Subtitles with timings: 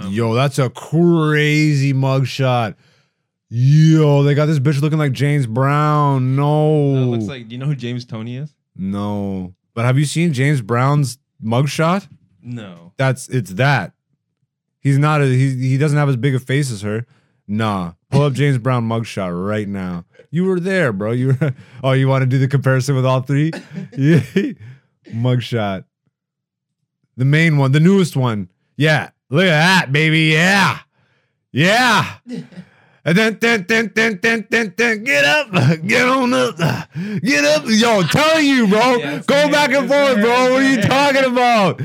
[0.00, 2.74] Um, Yo, that's a crazy mugshot.
[3.50, 6.36] Yo, they got this bitch looking like James Brown.
[6.36, 6.94] No.
[6.94, 7.48] that looks like.
[7.48, 8.54] Do you know who James Tony is?
[8.76, 9.54] no.
[9.74, 12.08] But have you seen James Brown's mugshot?
[12.42, 12.92] No.
[12.96, 13.92] That's it's that.
[14.80, 17.06] He's not a he he doesn't have as big a face as her.
[17.46, 17.92] Nah.
[18.10, 20.04] Pull up James Brown mugshot right now.
[20.30, 21.12] You were there, bro.
[21.12, 21.54] You were
[21.84, 23.52] Oh, you want to do the comparison with all three?
[23.96, 24.20] yeah.
[25.10, 25.84] Mugshot.
[27.16, 28.50] The main one, the newest one.
[28.76, 29.10] Yeah.
[29.30, 29.48] Look at
[29.84, 30.32] that, baby.
[30.32, 30.78] Yeah.
[31.52, 32.16] Yeah.
[33.04, 35.50] And then, then, then, then, then, then, then, get up,
[35.86, 36.56] get on up,
[37.22, 37.64] get up.
[37.66, 38.96] Yo, I'm telling you, bro.
[38.96, 40.52] Yes, Go back and forth, bro.
[40.52, 41.80] What are you talking about?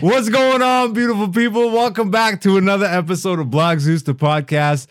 [0.00, 1.70] What's going on, beautiful people?
[1.70, 4.86] Welcome back to another episode of Black Zeus, the podcast.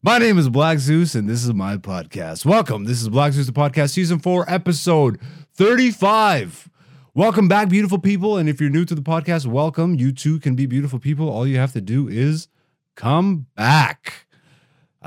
[0.00, 2.44] My name is Black Zeus, and this is my podcast.
[2.44, 2.84] Welcome.
[2.84, 5.18] This is Black Zeus, the podcast, season four, episode
[5.54, 6.70] 35.
[7.14, 8.36] Welcome back, beautiful people.
[8.36, 9.96] And if you're new to the podcast, welcome.
[9.96, 11.28] You too can be beautiful people.
[11.28, 12.46] All you have to do is
[12.94, 14.27] come back.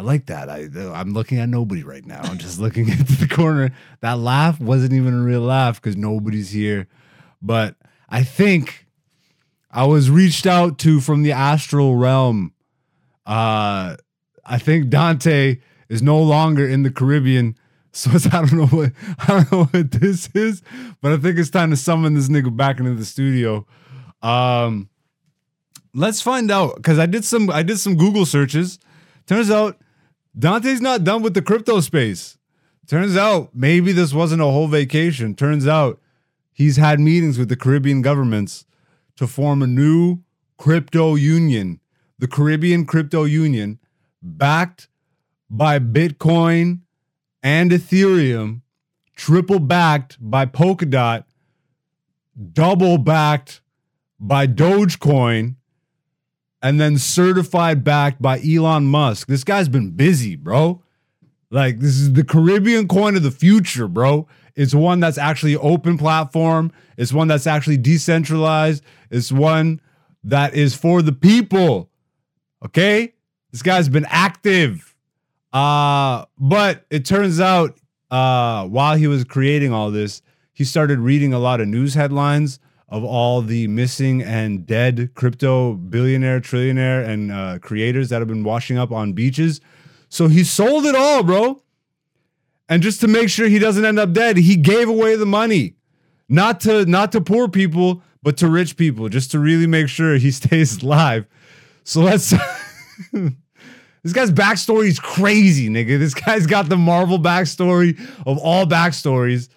[0.02, 0.50] I like that.
[0.50, 0.68] I
[1.00, 2.22] I'm looking at nobody right now.
[2.24, 3.70] I'm just looking into the corner.
[4.00, 6.88] That laugh wasn't even a real laugh because nobody's here.
[7.40, 7.76] But
[8.10, 8.88] I think
[9.70, 12.54] I was reached out to from the astral realm.
[13.28, 13.98] Uh
[14.44, 17.56] I think Dante is no longer in the Caribbean.
[17.94, 20.64] So I don't know what I don't know what this is,
[21.02, 23.68] but I think it's time to summon this nigga back into the studio.
[24.22, 24.90] Um
[25.94, 28.80] let's find out because I did some I did some Google searches.
[29.28, 29.78] Turns out
[30.38, 32.38] Dante's not done with the crypto space.
[32.88, 35.36] Turns out maybe this wasn't a whole vacation.
[35.36, 36.00] Turns out
[36.52, 38.66] he's had meetings with the Caribbean governments
[39.18, 40.20] to form a new
[40.58, 41.80] crypto union,
[42.20, 43.80] the Caribbean Crypto Union,
[44.22, 44.88] backed
[45.50, 46.82] by Bitcoin
[47.44, 48.62] and Ethereum,
[49.16, 51.24] triple backed by Polkadot,
[52.54, 53.62] double backed
[54.20, 55.56] by Dogecoin,
[56.62, 59.28] and then certified backed by Elon Musk.
[59.28, 60.82] This guy's been busy, bro.
[61.50, 64.28] Like this is the Caribbean coin of the future, bro.
[64.56, 66.72] It's one that's actually open platform.
[66.98, 68.84] It's one that's actually decentralized.
[69.10, 69.82] It's one
[70.24, 71.90] that is for the people.
[72.64, 73.14] Okay?
[73.52, 74.96] This guy's been active.
[75.52, 77.78] Uh but it turns out
[78.10, 80.22] uh while he was creating all this,
[80.54, 82.60] he started reading a lot of news headlines
[82.92, 88.44] of all the missing and dead crypto billionaire, trillionaire, and uh, creators that have been
[88.44, 89.62] washing up on beaches.
[90.10, 91.64] So he sold it all, bro.
[92.68, 95.76] And just to make sure he doesn't end up dead, he gave away the money.
[96.30, 100.16] Not to not to poor people, but to rich people, just to really make sure
[100.16, 101.26] he stays alive.
[101.84, 102.34] So let's
[104.04, 106.00] This guy's backstory is crazy, nigga.
[106.00, 109.50] This guy's got the Marvel backstory of all backstories.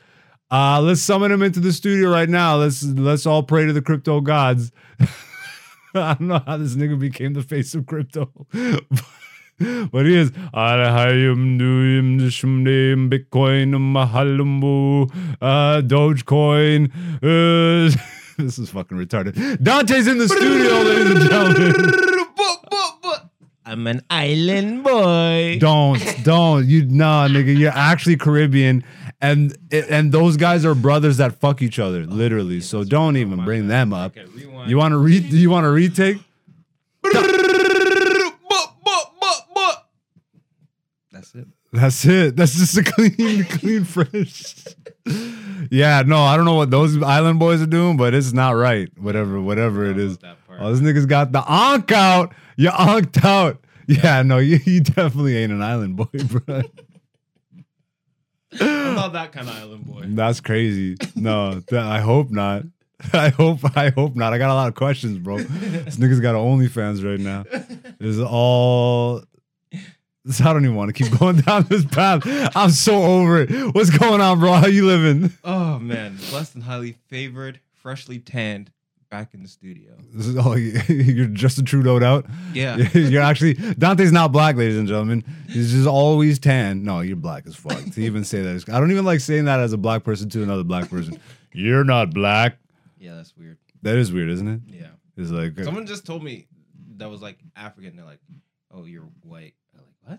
[0.54, 2.54] Uh, let's summon him into the studio right now.
[2.54, 4.70] Let's let's all pray to the crypto gods.
[5.96, 8.30] I don't know how this nigga became the face of crypto.
[8.52, 15.10] but he is Arahayum Duyum Dishmdim Bitcoin Mahalumbu
[15.42, 16.88] uh Dogecoin.
[17.16, 17.92] Uh,
[18.38, 19.60] this is fucking retarded.
[19.60, 21.94] Dante's in the studio, ladies and gentlemen.
[23.66, 25.56] I'm an island boy.
[25.58, 26.66] Don't, don't.
[26.66, 27.58] You nah, nigga.
[27.58, 28.84] You're actually Caribbean,
[29.24, 32.60] and and those guys are brothers that fuck each other, literally.
[32.60, 34.16] So don't even bring them up.
[34.16, 34.30] Okay.
[34.66, 35.16] You want to re?
[35.16, 36.18] You want to retake?
[41.10, 41.46] That's it.
[41.72, 42.36] That's it.
[42.36, 44.64] That's just a clean, clean fresh.
[45.70, 48.88] yeah, no, I don't know what those island boys are doing, but it's not right.
[48.98, 50.18] Whatever, whatever it is.
[50.18, 50.60] That part.
[50.60, 52.34] Oh, this nigga's got the onk out.
[52.56, 53.64] You onked out.
[53.86, 56.62] Yeah, no, you, you definitely ain't an island boy, bro.
[58.60, 60.04] I'm not that kind of island boy.
[60.06, 60.96] That's crazy.
[61.14, 62.64] No, th- I hope not.
[63.12, 64.32] I hope I hope not.
[64.32, 65.38] I got a lot of questions, bro.
[65.38, 67.44] This nigga's got an OnlyFans right now.
[67.98, 69.22] This is all
[69.72, 72.22] I don't even want to keep going down this path.
[72.56, 73.74] I'm so over it.
[73.74, 74.52] What's going on, bro?
[74.54, 75.32] How you living?
[75.44, 78.70] Oh man, blessed and highly favored, freshly tanned,
[79.14, 79.92] back in the studio.
[80.12, 80.54] This is, oh,
[80.88, 82.26] you're just Justin Trudeau out.
[82.52, 82.76] Yeah.
[82.94, 85.22] You're actually Dante's not black, ladies and gentlemen.
[85.48, 86.82] He's just always tan.
[86.82, 87.78] No, you're black as fuck.
[87.92, 90.28] to even say that, is- I don't even like saying that as a black person
[90.30, 91.20] to another black person.
[91.52, 92.58] You're not black.
[92.98, 93.58] Yeah, that's weird.
[93.82, 94.60] That is weird, isn't it?
[94.66, 94.86] Yeah.
[95.16, 96.48] It's like Someone just told me
[96.96, 97.94] that was like African.
[97.94, 98.18] They're like,
[98.72, 100.18] "Oh, you're white." I'm like,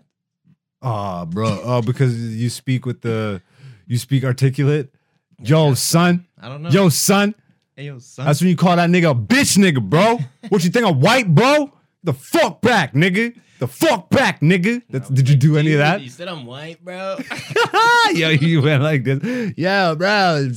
[0.80, 1.60] Ah, bro.
[1.62, 3.42] Oh, because you speak with the,
[3.86, 4.94] you speak articulate.
[5.42, 6.24] Yo, son.
[6.40, 6.70] I don't know.
[6.70, 7.34] Yo, son.
[7.76, 8.26] Hey, yo, son.
[8.26, 10.18] That's when you call that nigga a bitch, nigga, bro.
[10.48, 11.72] What you think I'm white, bro?
[12.04, 13.36] The fuck back, nigga.
[13.58, 14.82] The fuck back, nigga.
[14.90, 16.02] That's, did you do any of that?
[16.02, 17.16] You said I'm white, bro.
[18.12, 19.54] Yo, you went like this.
[19.56, 20.48] Yeah, bro.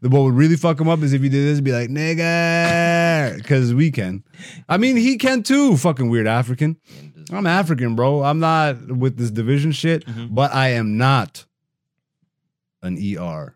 [0.00, 1.90] The what would really fuck him up is if you did this, and be like,
[1.90, 4.24] nigga, because we can.
[4.68, 5.76] I mean, he can too.
[5.76, 6.76] Fucking weird African.
[7.30, 8.22] I'm African, bro.
[8.24, 10.34] I'm not with this division shit, Mhm.
[10.34, 11.44] but I am not
[12.82, 13.54] an ER.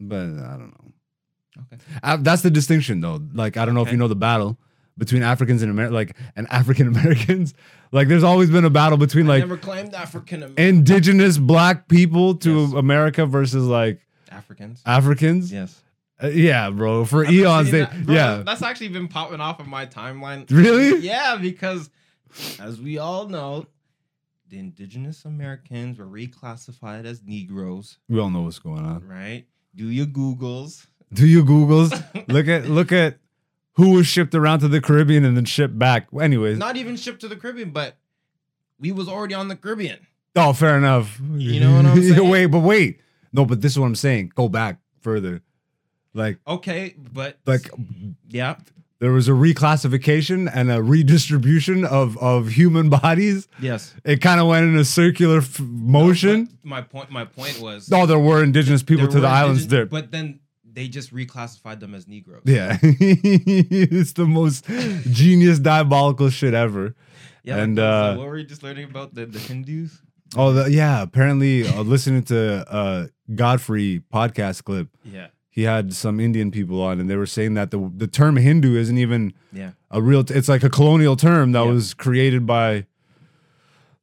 [0.00, 0.83] But I don't know.
[2.02, 3.20] Uh, that's the distinction, though.
[3.32, 3.92] Like, I don't know if Okay.
[3.92, 4.58] you know the battle
[4.98, 7.54] between Africans and Amer- like and African Americans.
[7.92, 10.64] Like, there's always been a battle between like never claimed African American.
[10.64, 12.72] indigenous black people to Yes.
[12.72, 14.00] America versus like
[14.32, 14.82] Africans.
[14.84, 15.52] Africans.
[15.52, 15.80] Yes.
[16.20, 17.04] Uh, yeah, bro.
[17.04, 18.42] For I've been eons, seeing they that- bro, yeah.
[18.44, 20.50] That's actually been popping off of my timeline.
[20.50, 20.98] Really?
[21.06, 21.88] Yeah, because
[22.58, 23.66] as we all know,
[24.48, 29.06] the indigenous Americans were reclassified as Negroes, We all know what's going on.
[29.06, 29.44] right?
[29.76, 30.84] Do your Googles.
[31.20, 31.90] Do you Googles?
[32.28, 33.18] look at look at
[33.72, 36.08] who was shipped around to the Caribbean and then shipped back.
[36.20, 37.96] Anyways, Not even shipped to the Caribbean, but
[38.78, 40.06] we was already on the Caribbean.
[40.36, 41.20] oh, fair enough.
[41.34, 42.28] You know what I'm saying?
[42.28, 43.00] wait, but wait.
[43.32, 44.32] No, but this is what I'm saying.
[44.34, 45.42] Go back further.
[46.12, 47.68] Like, Okay, but like
[48.28, 48.56] yeah,
[49.00, 53.48] there was a reclassification and a redistribution of of human bodies.
[53.60, 53.92] yes.
[54.04, 56.44] It kind of went in a circular f- motion.
[56.62, 59.86] But my point, my point was No, there were indigenous people to the islands there.
[59.86, 60.38] but then
[60.74, 62.42] they just reclassified them as Negroes.
[62.44, 64.66] Yeah, it's the most
[65.10, 66.94] genius diabolical shit ever.
[67.42, 67.58] yeah.
[67.58, 70.02] And, uh, so what were you just learning about the, the Hindus?
[70.36, 71.00] Oh, the, yeah.
[71.02, 76.98] Apparently, uh, listening to uh, Godfrey podcast clip, Yeah, he had some Indian people on,
[77.00, 80.24] and they were saying that the the term Hindu isn't even yeah, a real.
[80.24, 81.70] T- it's like a colonial term that Yeah.
[81.70, 82.86] was created by,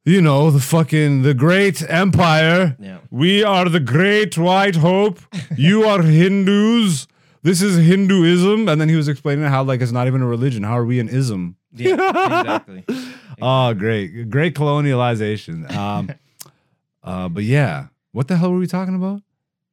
[0.04, 2.76] you know, the fucking the great empire.
[2.80, 2.98] yeah.
[3.10, 5.20] We are the great white hope.
[5.56, 7.06] You are Hindus.
[7.42, 8.68] This is Hinduism.
[8.68, 10.62] And then he was explaining how like it's not even a religion.
[10.62, 11.56] How are we an ism?
[11.74, 12.84] Yeah, exactly.
[13.44, 15.68] Oh, great, great colonialization.
[15.74, 16.10] Um,
[17.02, 19.22] uh, but yeah, what the hell were we talking about?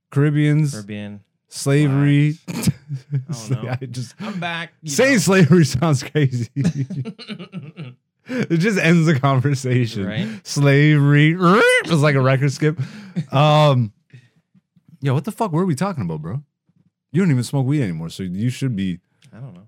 [0.10, 1.20] Caribbeans, Caribbean.
[1.50, 2.40] slavery.
[2.48, 3.70] don't know.
[3.80, 4.74] I just I'm back.
[4.86, 5.20] saying know.
[5.20, 6.50] slavery sounds crazy.
[8.30, 10.06] It just ends the conversation.
[10.06, 10.42] Right.
[10.48, 11.36] Slavery.
[11.82, 12.80] It's like a record skip.
[13.34, 13.94] Um,
[15.02, 16.44] yeah, what the fuck were we talking about, bro?
[17.12, 19.00] You don't even smoke weed anymore, so you should be
[19.34, 19.68] I don't know.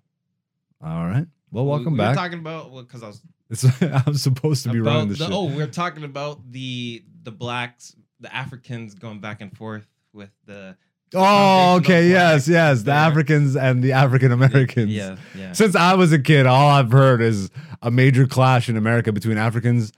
[0.84, 1.26] all right.
[1.52, 2.10] Well, We- welcome we back.
[2.16, 3.64] Were talking about because I was It's,
[4.08, 5.34] I'm supposed to be running the, the, shit.
[5.34, 10.30] oh, we are talking about the the blacks, the Africans going back and forth with
[10.46, 10.76] the.
[11.14, 12.10] Oh, okay.
[12.10, 12.80] Yes, yes.
[12.80, 12.96] The there.
[12.96, 14.92] Africans and the African Americans.
[14.92, 15.52] Yeah, yeah.
[15.52, 17.50] Since I was a kid, all I've heard is
[17.82, 19.92] a major clash in America between Africans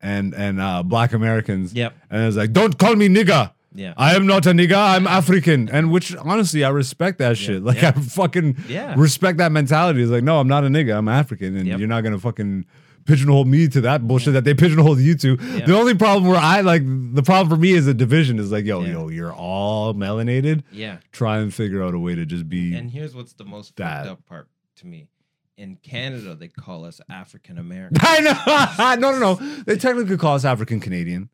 [0.00, 1.72] and and uh, Black Americans.
[1.74, 1.94] Yep.
[2.10, 3.52] And it's like, don't call me nigga.
[3.74, 3.94] Yeah.
[3.96, 4.76] I am not a nigga.
[4.76, 5.68] I'm African.
[5.68, 7.62] And which honestly, I respect that shit.
[7.70, 7.92] Like Yeah.
[7.96, 8.94] I fucking Yeah.
[8.96, 10.02] respect that mentality.
[10.02, 10.96] It's like, no, I'm not a nigga.
[10.96, 11.78] I'm African, and Yep.
[11.78, 12.64] you're not gonna fucking
[13.10, 15.36] pigeonhole me to that bullshit that they pigeonholed you to.
[15.40, 15.66] Yeah.
[15.66, 18.64] The only problem where I like the problem for me is a division is like,
[18.64, 18.92] yo, Yeah.
[18.92, 20.98] yo, you're all melanated Yeah.
[21.12, 24.04] try and figure out a way to just be And here's what's the most That.
[24.06, 25.08] fucked up part to me.
[25.56, 27.98] In Canada, they call us African American.
[28.00, 31.28] I know no no no they technically call us African Canadian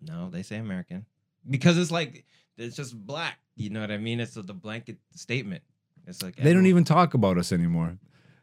[0.00, 1.06] no, they say American
[1.48, 2.24] because it's like
[2.58, 3.38] it's just black.
[3.56, 4.20] You know what I mean?
[4.20, 5.62] It's the blanket statement.
[6.06, 7.98] It's like they don't even talk about us anymore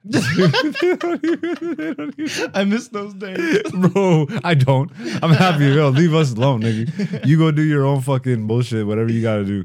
[0.05, 3.63] They don't even- they don't even- I miss those days.
[3.73, 4.89] bro I don't
[5.21, 9.11] I'm happy yo leave us alone nigga you go do your own fucking bullshit whatever
[9.11, 9.61] you gotta do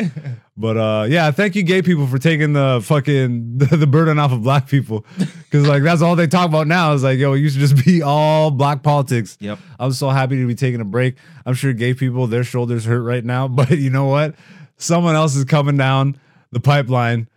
[0.57, 4.33] but uh yeah thank you gay people for taking the fucking the, the burden off
[4.33, 7.39] of black people because like that's all they talk about now is like yo it
[7.39, 9.59] used to just be all black politics Yep.
[9.79, 11.17] I'm so happy to be taking a break.
[11.47, 14.35] I'm sure gay people, their shoulders hurt right now, but you know what?
[14.79, 16.19] Someone else is coming down
[16.53, 17.29] the pipeline.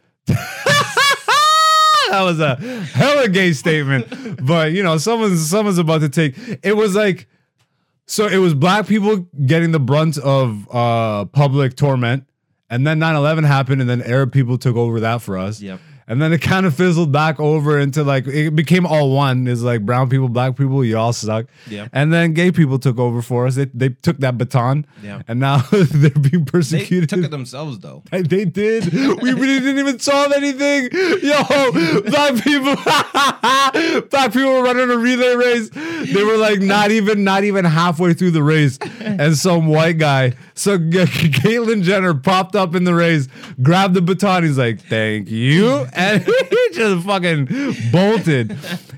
[2.11, 6.35] that was a hella gay statement, but you know, someone's someone's about to take.
[6.63, 7.27] It was like,
[8.05, 12.25] so it was black people getting the brunt of uh public torment,
[12.69, 15.61] and then 9/11 happened, and then Arab people took over that for us.
[15.61, 15.79] Yep.
[16.07, 19.47] And then it kind of fizzled back over into like it became all one.
[19.47, 21.47] It's like brown people, black people, you all suck.
[21.67, 21.87] Yeah.
[21.91, 23.55] And then gay people took over for us.
[23.55, 24.85] They, they took that baton.
[25.03, 25.21] Yeah.
[25.27, 27.09] And now they're being persecuted.
[27.09, 28.03] They took it themselves though.
[28.11, 28.93] They they did.
[28.93, 30.89] We really didn't even solve anything.
[30.93, 31.43] Yo,
[32.03, 32.75] black people,
[34.09, 35.69] black people were running a relay race.
[36.13, 40.33] They were like not even not even halfway through the race, and some white guy,
[40.53, 43.27] so G- Caitlyn Jenner popped up in the race,
[43.61, 44.43] grabbed the baton.
[44.43, 47.45] He's like, "Thank you," and he just fucking
[47.91, 48.51] bolted.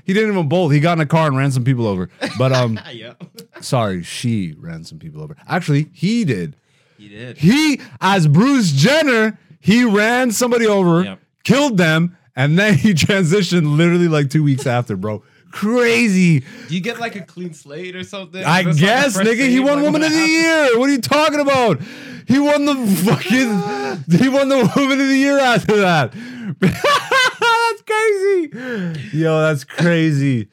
[0.04, 0.72] He didn't even bolt.
[0.72, 2.08] He got in a car and ran some people over.
[2.38, 3.14] But um, yeah.
[3.60, 5.36] sorry, she ran some people over.
[5.48, 6.56] Actually, he did.
[6.98, 7.38] He did.
[7.38, 11.20] He, as Bruce Jenner, he ran somebody over, Yep.
[11.44, 15.22] killed them, and then he transitioned literally like two weeks after, bro.
[15.50, 16.40] Crazy.
[16.40, 18.42] Do you get like a clean slate or something?
[18.44, 20.18] I That's guess, first nigga, he won like, Woman of the?
[20.18, 20.78] Year.
[20.78, 21.80] What are you talking about?
[22.28, 26.12] He won the fucking, he won the Woman of the Year after that.
[26.60, 29.16] that's crazy.
[29.18, 30.48] Yo, that's crazy.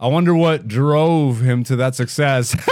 [0.00, 2.54] I wonder what drove him to that success.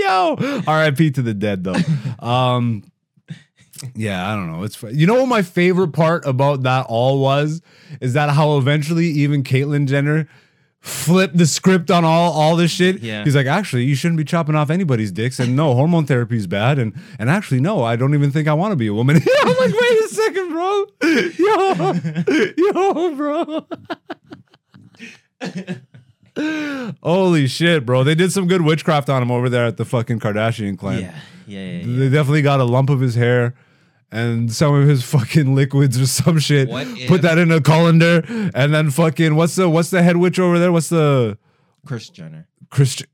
[0.00, 1.12] Yo, R.I.P.
[1.12, 1.76] to the dead though.
[2.18, 2.84] Um,
[3.94, 4.62] yeah, I don't know.
[4.62, 7.62] It's you know what my favorite part about that all was
[8.00, 10.28] is that how eventually even Caitlyn Jenner
[10.80, 13.00] flipped the script on all all this shit.
[13.00, 13.24] Yeah.
[13.24, 16.46] He's like, actually, you shouldn't be chopping off anybody's dicks, and no, hormone therapy is
[16.46, 19.16] bad, and and actually, no, I don't even think I want to be a woman.
[19.42, 20.84] I'm like, wait a second, bro.
[21.38, 21.94] Yo,
[22.56, 23.66] yo, bro.
[27.02, 28.04] Holy shit, bro.
[28.04, 31.00] They did some good witchcraft on him over there at the fucking Kardashian clan.
[31.00, 31.14] Yeah.
[31.46, 31.60] Yeah.
[31.60, 31.78] Yeah.
[31.78, 31.98] yeah.
[31.98, 33.54] They definitely got a lump of his hair
[34.12, 36.68] and some of his fucking liquids or some shit.
[37.08, 38.22] Put that in a colander
[38.54, 40.72] and then fucking what's the what's the head witch over there?
[40.72, 41.38] What's the
[41.86, 42.48] Kris Jenner.
[42.70, 43.06] Christian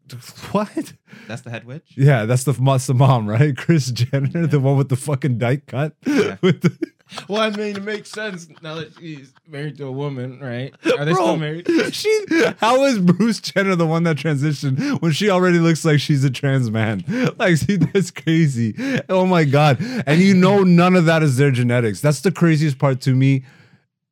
[0.52, 0.92] what?
[1.26, 1.92] That's the head witch.
[1.97, 3.56] Yeah, that's the that's the mom, right?
[3.56, 5.94] Kris Jenner, the one with the fucking dyke cut.
[6.40, 6.92] With the-
[7.29, 10.75] Well, I mean, it makes sense now that she's married to a woman, right?
[10.99, 11.69] Are they Bro, still married?
[11.93, 12.25] She
[12.59, 16.31] how is Bruce Jenner the one that transitioned when she already looks like she's a
[16.31, 17.05] trans man?
[17.38, 18.75] Like see, that's crazy.
[19.09, 19.79] Oh my god.
[20.07, 22.00] And you know none of that is their genetics.
[22.00, 23.45] That's the craziest part to me.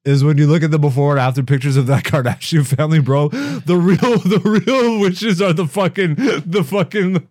[0.04, 3.28] Is when you look at the before and after pictures of that Kardashian family, bro.
[3.28, 7.28] The real, the real witches are the fucking, the fucking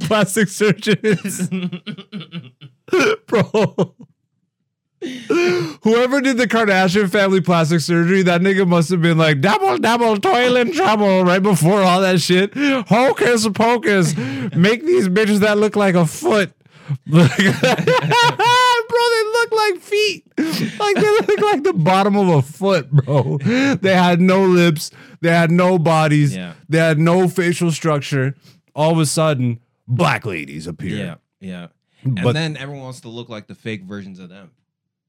[0.00, 1.50] plastic surgeons,
[3.26, 3.94] bro.
[5.82, 10.16] Whoever did the Kardashian family plastic surgery, that nigga must have been like double, double,
[10.18, 12.52] toil in trouble right before all that shit.
[12.54, 16.52] Hocus pocus, make these bitches that look like a foot.
[17.06, 20.24] bro, they look like feet.
[20.38, 23.38] Like they look like the bottom of a foot, bro.
[23.38, 26.54] They had no lips, they had no bodies, Yeah.
[26.68, 28.34] they had no facial structure.
[28.74, 30.96] All of a sudden, black ladies appear.
[30.96, 31.14] Yeah.
[31.40, 31.66] Yeah.
[32.04, 34.50] And But- then everyone wants to look like the fake versions of them.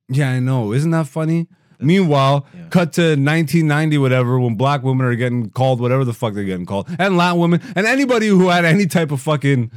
[0.09, 0.73] Yeah, I know.
[0.73, 1.47] Isn't that funny?
[1.79, 2.61] Meanwhile, Yeah.
[2.69, 6.65] cut to 1990, whatever, when black women are getting called whatever the fuck they're getting
[6.65, 9.69] called, and Latin women, and anybody who had any type of fucking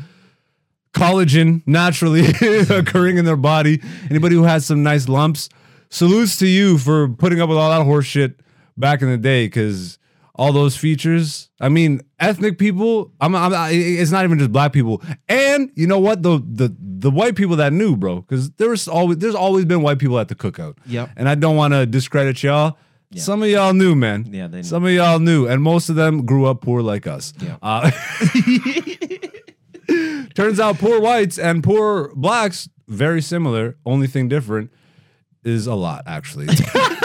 [0.95, 2.25] collagen naturally
[2.71, 5.49] occurring in their body, anybody who has some nice lumps,
[5.89, 8.41] salutes to you for putting up with all that horse shit
[8.77, 9.99] back in the day, because
[10.41, 11.51] all those features.
[11.61, 13.13] I mean, ethnic people.
[13.21, 13.53] I'm, I'm.
[13.71, 15.03] It's not even just black people.
[15.29, 16.23] And you know what?
[16.23, 19.83] The the the white people that knew, bro, because there was always there's always been
[19.83, 20.79] white people at the cookout.
[20.87, 21.11] Yep.
[21.19, 22.79] And I don't want to discredit y'all.
[23.11, 23.21] Yeah.
[23.21, 24.29] Some of y'all knew, man.
[24.33, 24.63] Yeah, they knew.
[24.63, 27.35] Some of y'all knew, and most of them grew up poor like us.
[27.39, 27.59] Yeah.
[27.61, 27.91] Uh,
[30.35, 33.77] turns out poor whites and poor blacks very similar.
[33.85, 34.71] Only thing different
[35.45, 36.47] is a lot, actually.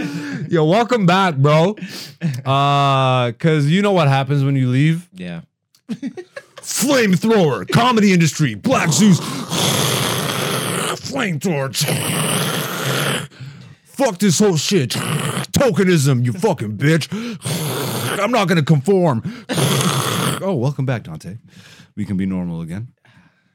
[0.48, 1.76] Yo, welcome back, bro.
[2.44, 5.08] Uh, cause you know what happens when you leave.
[5.12, 5.42] Yeah.
[6.56, 9.20] Flamethrower, comedy industry, Black Zeus,
[11.00, 11.74] flamethrower.
[13.84, 14.90] Fuck this whole shit.
[14.90, 17.08] Tokenism, you fucking bitch.
[18.18, 19.22] I'm not gonna conform.
[20.42, 21.36] Oh, welcome back, Dante.
[21.96, 22.88] We can be normal again.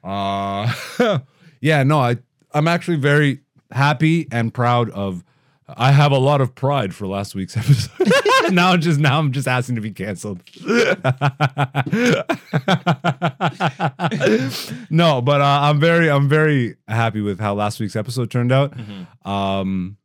[0.04, 0.72] Uh
[1.62, 2.18] yeah, no, I
[2.54, 3.40] I'm actually very
[3.72, 5.24] happy and proud of
[5.68, 8.12] I have a lot of pride for last week's episode.
[8.54, 10.42] now I'm just now I'm just asking to be canceled.
[14.90, 18.74] no, but uh, I'm very I'm very happy with how last week's episode turned out.
[19.26, 19.98] Um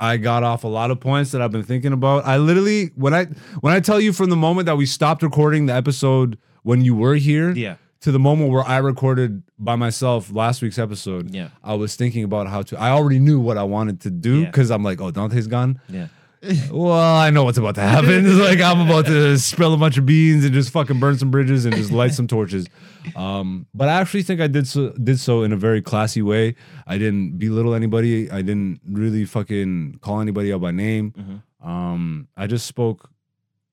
[0.00, 2.24] I got off a lot of points that I've been thinking about.
[2.24, 3.24] I literally when I
[3.60, 6.94] when I tell you from the moment that we stopped recording the episode when you
[6.94, 7.76] were here Yeah.
[8.00, 11.48] To the moment where I recorded by myself last week's episode, Yeah.
[11.64, 12.78] I was thinking about how to.
[12.78, 14.46] I already knew what I wanted to do Yeah.
[14.46, 15.80] because I'm like, oh, Dante's gone.
[15.88, 16.08] Yeah.
[16.70, 18.24] well, I know what's about to happen.
[18.24, 21.32] It's like I'm about to spill a bunch of beans and just fucking burn some
[21.32, 22.68] bridges and just light some torches.
[23.16, 26.54] Um, but I actually think I did so did so in a very classy way.
[26.86, 28.30] I didn't belittle anybody.
[28.30, 31.12] I didn't really fucking call anybody out by name.
[31.18, 31.68] Mhm.
[31.68, 33.10] Um, I just spoke.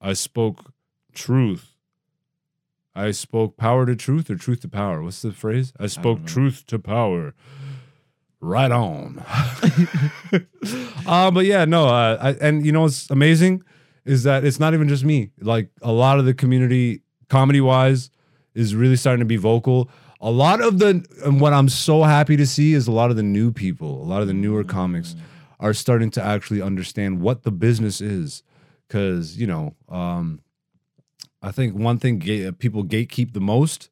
[0.02, 0.74] I spoke
[1.14, 1.75] truth.
[2.96, 5.04] I spoke power to truth or truth to power.
[5.04, 5.74] What's the phrase?
[5.80, 6.26] I spoke know.
[6.28, 7.34] truth to power.
[8.40, 9.24] Right on.
[11.08, 11.88] uh, but yeah, no.
[11.88, 13.64] Uh, I, and you know what's amazing
[14.06, 15.32] is that it's not even just me.
[15.42, 18.12] Like a lot of the community, comedy wise,
[18.54, 19.90] is really starting to be vocal.
[20.22, 23.18] A lot of the and what I'm so happy to see is a lot of
[23.18, 25.16] the new people, a lot of the newer comics
[25.60, 28.44] are starting to actually understand what the business is.
[28.88, 30.40] Cause you know, um,
[31.42, 33.90] I think one thing ga- people gatekeep the most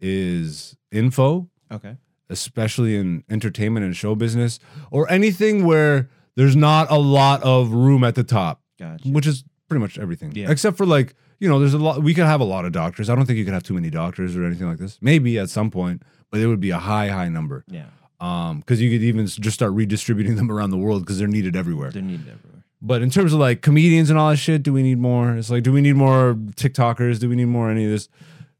[0.00, 1.96] is info Okay.
[2.30, 4.58] especially in entertainment and show business
[4.90, 9.08] or anything where there's not a lot of room at the top, Gotcha.
[9.08, 10.32] which is pretty much everything.
[10.34, 10.50] Yeah.
[10.50, 13.10] Except for like, you know, there's a lot we could have a lot of doctors.
[13.10, 14.98] I don't think you could have too many doctors or anything like this.
[15.02, 17.64] Maybe at some point, but it would be a high high number.
[17.68, 17.86] Yeah.
[18.20, 21.28] Um cuz you could even s- just start redistributing them around the world cuz they're
[21.28, 21.90] needed everywhere.
[21.90, 22.57] They're needed everywhere.
[22.80, 25.34] But in terms of like comedians and all that shit, do we need more?
[25.34, 27.18] It's like, do we need more TikTokers?
[27.18, 28.08] Do we need more any of this?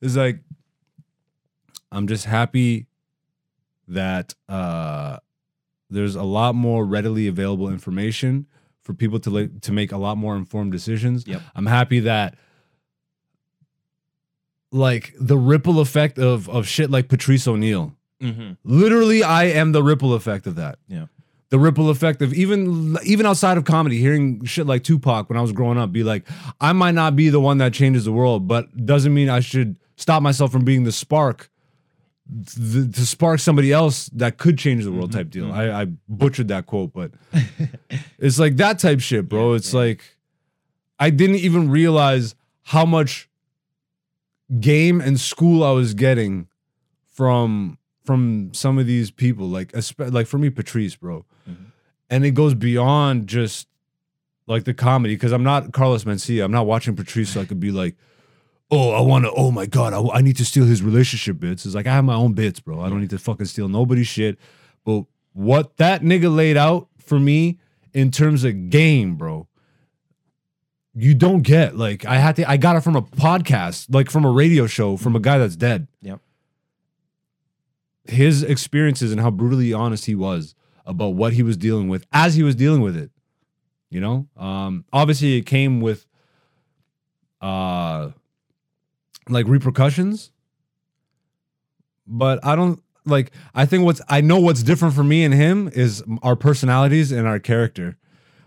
[0.01, 0.41] It's like,
[1.93, 2.87] I'm just happy
[3.87, 5.19] that uh,
[5.89, 8.47] there's a lot more readily available information
[8.83, 11.27] for people to like to make a lot more informed decisions.
[11.27, 11.43] Yep.
[11.55, 12.35] I'm happy that
[14.71, 17.95] like the ripple effect of of shit like Patrice O'Neal.
[18.21, 18.53] Mm-hmm.
[18.65, 20.79] Literally, I am the ripple effect of that.
[20.89, 21.07] Yeah.
[21.51, 25.41] The ripple effect of even even outside of comedy, hearing shit like Tupac when I
[25.43, 26.25] was growing up, be like,
[26.61, 29.77] I might not be the one that changes the world, but doesn't mean I should
[29.97, 31.51] stop myself from being the spark
[32.55, 35.47] th- to spark somebody else that could change the world Mhm, type deal.
[35.47, 35.53] mhm.
[35.55, 37.13] I, I butchered that quote, but
[38.19, 39.51] it's like that type shit, bro.
[39.53, 39.81] Yeah, it's yeah.
[39.81, 40.05] like
[41.01, 43.29] I didn't even realize how much
[44.61, 46.49] game and school I was getting
[47.15, 49.47] from from some of these people.
[49.49, 51.27] Like like for me, Patrice, bro.
[51.47, 51.57] Mhm.
[52.09, 53.69] And it goes beyond just
[54.47, 56.43] like the comedy because I'm not Carlos Mencia.
[56.43, 57.97] I'm not watching Patrice so I could be like,
[58.71, 59.31] oh, I want to.
[59.37, 61.67] Oh my god, I, I need to steal his relationship bits.
[61.67, 62.81] It's like I have my own bits, bro.
[62.81, 64.39] I don't need to fucking steal nobody's shit.
[64.87, 67.59] But what that nigga laid out for me
[67.93, 69.47] in terms of game, bro,
[70.95, 71.77] you don't get.
[71.77, 72.49] Like I had to.
[72.51, 75.57] I got it from a podcast, like from a radio show, from a guy that's
[75.57, 75.89] dead.
[76.01, 76.21] Yep.
[78.09, 80.55] His experiences and how brutally honest he was
[80.87, 83.11] about what he was dealing with as he was dealing with it.
[83.91, 86.07] You know, um, obviously it came with
[87.41, 88.11] uh
[89.29, 90.33] like repercussions
[92.07, 95.69] but i don't like i think what's i know what's different for me and him
[95.75, 97.97] is our personalities and our character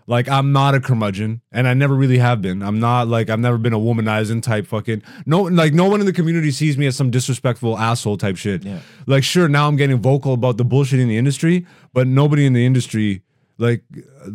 [0.06, 3.38] like i'm not a curmudgeon and i never really have been i'm not like i've
[3.40, 6.86] never been a womanizing type fucking no like no one in the community sees me
[6.86, 8.80] as some disrespectful asshole type shit Yeah.
[9.06, 12.52] like sure now i'm getting vocal about the bullshit in the industry but nobody in
[12.52, 13.22] the industry
[13.58, 13.84] like
[14.24, 14.30] uh,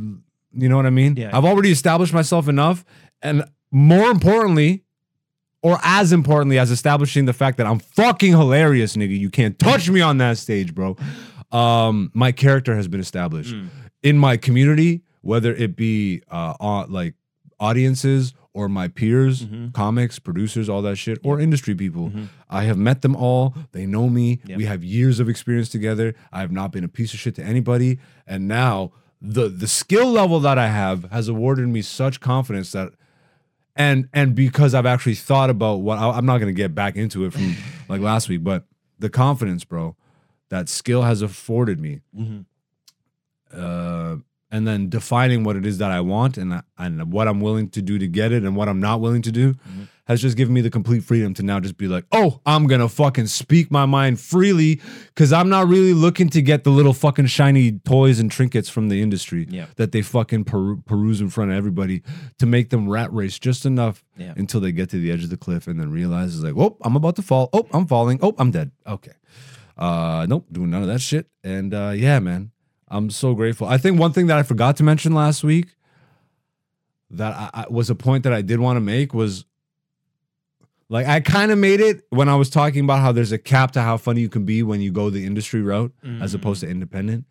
[0.53, 1.31] you know what i mean Yeah.
[1.35, 2.85] i've already established myself enough
[3.21, 4.83] and more importantly
[5.63, 9.89] or as importantly as establishing the fact that i'm fucking hilarious nigga you can't touch
[9.89, 10.95] me on that stage bro
[11.51, 13.67] um my character has been established Mm.
[14.03, 17.13] in my community whether it be uh on, like
[17.59, 19.73] audiences or my peers Mhm.
[19.73, 22.27] comics producers all that shit or industry people Mhm.
[22.49, 23.53] I have met them all.
[23.71, 24.39] They know me.
[24.45, 24.57] Yep.
[24.57, 26.07] We have years of experience together.
[26.31, 27.99] I have not been a piece of shit to anybody.
[28.25, 32.93] And now the the skill level that I have has awarded me such confidence that
[33.75, 37.25] and and because I've actually thought about what I, I'm not gonna get back into
[37.25, 37.55] it from
[37.89, 38.65] like last week, but
[38.99, 39.95] the confidence, bro,
[40.49, 41.99] that skill has afforded me.
[42.17, 42.45] Mhm.
[43.53, 44.17] Uh
[44.49, 47.81] and then defining what it is that I want and and what I'm willing to
[47.81, 49.87] do to get it and what I'm not willing to do Mhm.
[50.05, 52.87] has just given me the complete freedom to now just be like, oh, I'm gonna
[52.87, 57.25] fucking speak my mind freely because I'm not really looking to get the little fucking
[57.25, 59.65] shiny toys and trinkets from the industry Yeah.
[59.75, 62.03] that they fucking peru- peruse in front of everybody
[62.39, 64.33] to make them rat race just enough Yeah.
[64.37, 66.77] until they get to the edge of the cliff and then realize it's like, oh,
[66.83, 67.49] I'm about to fall.
[67.51, 68.19] Oh, I'm falling.
[68.21, 68.71] Oh, I'm dead.
[68.87, 69.11] Okay.
[69.77, 71.27] Uh, nope, doing none of that shit.
[71.43, 72.51] And uh, yeah, man,
[72.89, 73.67] I'm so grateful.
[73.67, 75.75] I think one thing that I forgot to mention last week
[77.11, 79.45] that I, I was a point that I did want to make was
[80.89, 83.71] like I kind of made it when I was talking about how there's a cap
[83.71, 86.69] to how funny you can be when you go the industry route as opposed to
[86.69, 87.25] independent.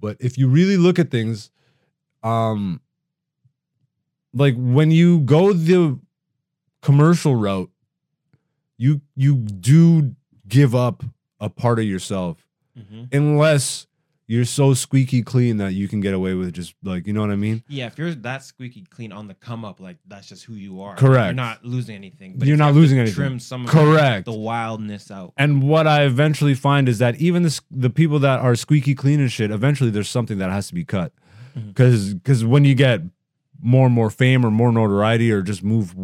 [0.00, 1.50] But if you really look at things,
[2.22, 2.80] um,
[4.32, 5.98] like when you go the
[6.82, 7.70] commercial route,
[8.78, 10.14] you you do
[10.46, 11.02] give up
[11.40, 12.46] a part of yourself
[12.78, 13.12] Mhm.
[13.12, 13.86] unless
[14.28, 17.30] you're so squeaky clean that you can get away with just like you know what
[17.30, 17.64] I mean.
[17.66, 20.82] Yeah, if you're that squeaky clean on the come up, like that's just who you
[20.82, 20.94] are.
[20.96, 21.28] Correct.
[21.28, 22.34] You're not losing anything.
[22.36, 23.14] But You're not you losing anything.
[23.14, 24.26] Trim some of Correct.
[24.26, 25.32] the wildness out.
[25.38, 29.18] And what I eventually find is that even the, the people that are squeaky clean
[29.18, 31.12] and shit, eventually there's something that has to be cut.
[31.56, 31.68] Mm-hmm.
[31.68, 33.00] Because because when you get
[33.62, 35.94] more and more fame or more notoriety or just move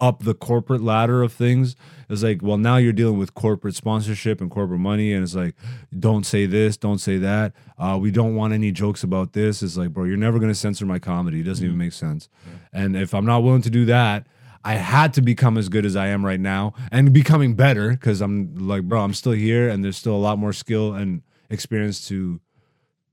[0.00, 1.76] up the corporate ladder of things,
[2.08, 5.12] it's like, well, now you're dealing with corporate sponsorship and corporate money.
[5.12, 5.54] And it's like,
[5.98, 7.52] don't say this, don't say that.
[7.76, 9.62] Uh, we don't want any jokes about this.
[9.62, 11.40] It's like, bro, you're never going to censor my comedy.
[11.40, 12.28] It doesn't even make sense.
[12.72, 14.26] And if I'm not willing to do that,
[14.64, 18.20] I had to become as good as I am right now and becoming better because
[18.20, 22.06] I'm like, bro, I'm still here and there's still a lot more skill and experience
[22.08, 22.40] to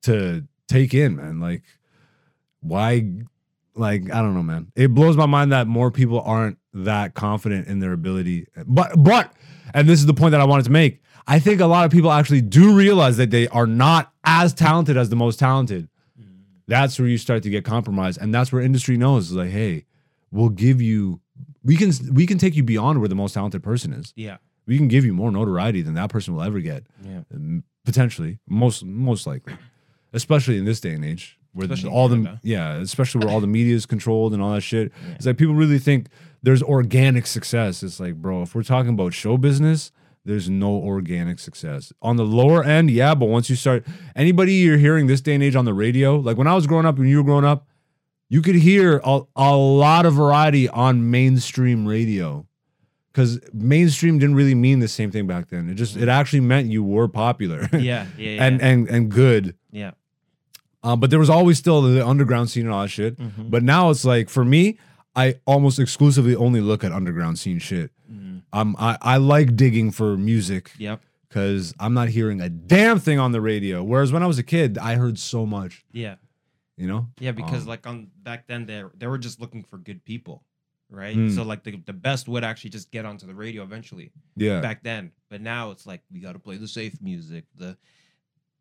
[0.03, 1.39] to take in, man.
[1.39, 1.63] Like,
[2.61, 3.11] why
[3.75, 4.71] like I don't know, man.
[4.75, 8.47] It blows my mind that more people aren't that confident in their ability.
[8.65, 9.33] But but
[9.73, 11.01] and this is the point that I wanted to make.
[11.27, 14.95] I think a lot of people actually do realize that they are not as talented
[14.95, 15.89] as the most talented.
[16.19, 16.25] Mm.
[16.67, 19.85] That's where you start to get compromised, and that's where industry knows like, hey,
[20.31, 21.19] we'll give you,
[21.63, 24.13] we can we can take you beyond where the most talented person is.
[24.15, 24.37] Yeah.
[24.67, 27.21] We can give you more notoriety than that person will ever get, Yeah.
[27.85, 29.53] potentially, most most likely,
[30.13, 33.47] especially in this day and age where Especially all the yeah, especially where all the
[33.47, 34.91] media is controlled and all that shit.
[35.07, 35.13] Yeah.
[35.15, 36.07] It's like people really think
[36.43, 37.81] there's organic success.
[37.81, 39.93] It's like, bro, if we're talking about show business,
[40.25, 41.93] there's no organic success.
[42.01, 43.85] On the lower end, yeah, but once you start
[44.17, 46.85] anybody you're hearing this day and age on the radio, like when I was growing
[46.85, 47.67] up and you were growing up,
[48.27, 52.45] you could hear a, a lot of variety on mainstream radio.
[53.13, 55.69] Cause mainstream didn't really mean the same thing back then.
[55.69, 56.11] It just it mm.
[56.11, 57.79] actually meant you were popular Yeah.
[57.79, 58.07] Yeah.
[58.17, 59.55] yeah and and and good.
[59.71, 59.91] yeah.
[60.85, 63.17] Um, but there was always still the underground scene and all that shit.
[63.17, 63.49] Mhm.
[63.49, 64.77] But now it's like for me,
[65.15, 67.91] I almost exclusively only look at underground scene shit.
[68.11, 68.43] Mhm.
[68.53, 71.01] Um, I, I like digging for music Yep.
[71.27, 73.83] because I'm not hearing a damn thing on the radio.
[73.83, 75.83] Whereas when I was a kid, I heard so much.
[75.91, 76.15] Yeah.
[76.77, 77.07] You know?
[77.19, 80.43] Yeah, because Um, like on back then they they were just looking for good people,
[80.89, 81.15] right?
[81.17, 81.33] Mm.
[81.33, 84.59] So like the the best would actually just get onto the radio eventually Yeah.
[84.61, 85.13] back then.
[85.29, 87.77] But now it's like we got to play the safe music, the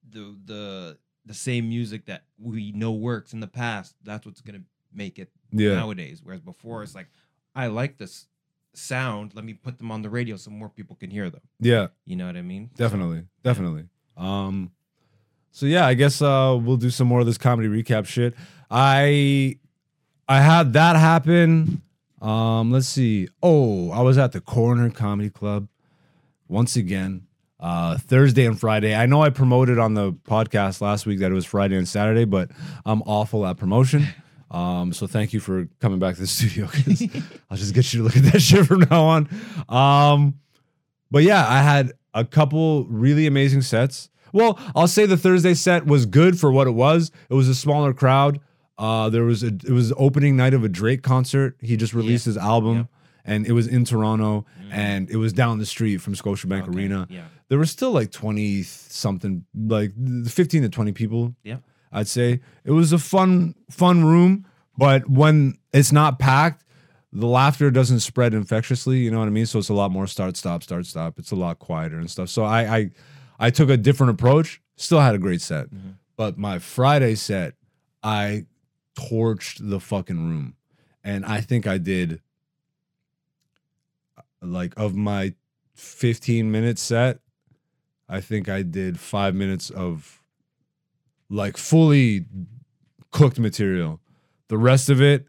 [0.08, 3.94] the the the same music that we know works in the past.
[4.04, 5.74] That's what's gonna make it Yeah.
[5.74, 6.20] nowadays.
[6.22, 7.08] Whereas before it's like
[7.54, 8.26] I like this
[8.74, 9.32] sound.
[9.34, 11.40] Let me put them on the radio so more people can hear them.
[11.60, 11.88] Yeah.
[12.06, 12.70] You know what I mean?
[12.76, 13.24] So- Definitely.
[13.42, 13.84] Definitely.
[14.16, 14.70] Um
[15.50, 18.34] so yeah, I guess uh we'll do some more of this comedy recap shit.
[18.70, 19.58] I
[20.28, 21.82] I had that happen.
[22.20, 23.28] Um let's see.
[23.42, 25.68] Oh, I was at the Corner Comedy Club
[26.48, 27.26] once again.
[27.64, 28.94] Uh Thursday and Friday.
[28.94, 32.26] I know I promoted on the podcast last week that it was Friday and Saturday,
[32.26, 32.50] but
[32.84, 34.06] I'm awful at promotion.
[34.50, 37.02] Um so thank you for coming back to the studio 'cause
[37.50, 39.28] I'll just get you to look at that shit from now on.
[39.68, 40.34] Um
[41.10, 44.10] but yeah, I had a couple really amazing sets.
[44.32, 47.10] Well, I'll say the Thursday set was good for what it was.
[47.30, 48.38] It was a smaller crowd.
[48.78, 51.56] Uh, there was a it was opening night of a Drake concert.
[51.60, 52.86] He just released his album, Yep.
[53.24, 54.72] and it was in Toronto, Mm.
[54.72, 57.06] and it was down the street from Scotiabank Okay, Arena.
[57.10, 57.24] Yeah.
[57.54, 59.92] There was still like twenty something, like
[60.26, 61.36] fifteen to twenty people.
[61.44, 61.58] Yeah.
[61.92, 64.44] I'd say it was a fun fun room,
[64.76, 66.64] but when it's not packed,
[67.12, 68.98] the laughter doesn't spread infectiously.
[68.98, 69.46] You know what I mean?
[69.46, 71.16] So it's a lot more start stop start stop.
[71.20, 72.28] It's a lot quieter and stuff.
[72.28, 72.90] So I I
[73.38, 74.60] I took a different approach.
[74.74, 75.94] Still had a great set, Mhm.
[76.16, 77.54] but my Friday set,
[78.02, 78.46] I
[78.98, 80.54] torched the fucking room,
[81.04, 82.20] and I think I did
[84.42, 85.34] like of my
[85.76, 87.20] 15 minute set,
[88.08, 90.20] I think I did five minutes of
[91.30, 92.26] like fully
[93.10, 94.00] cooked material.
[94.48, 95.26] The rest of it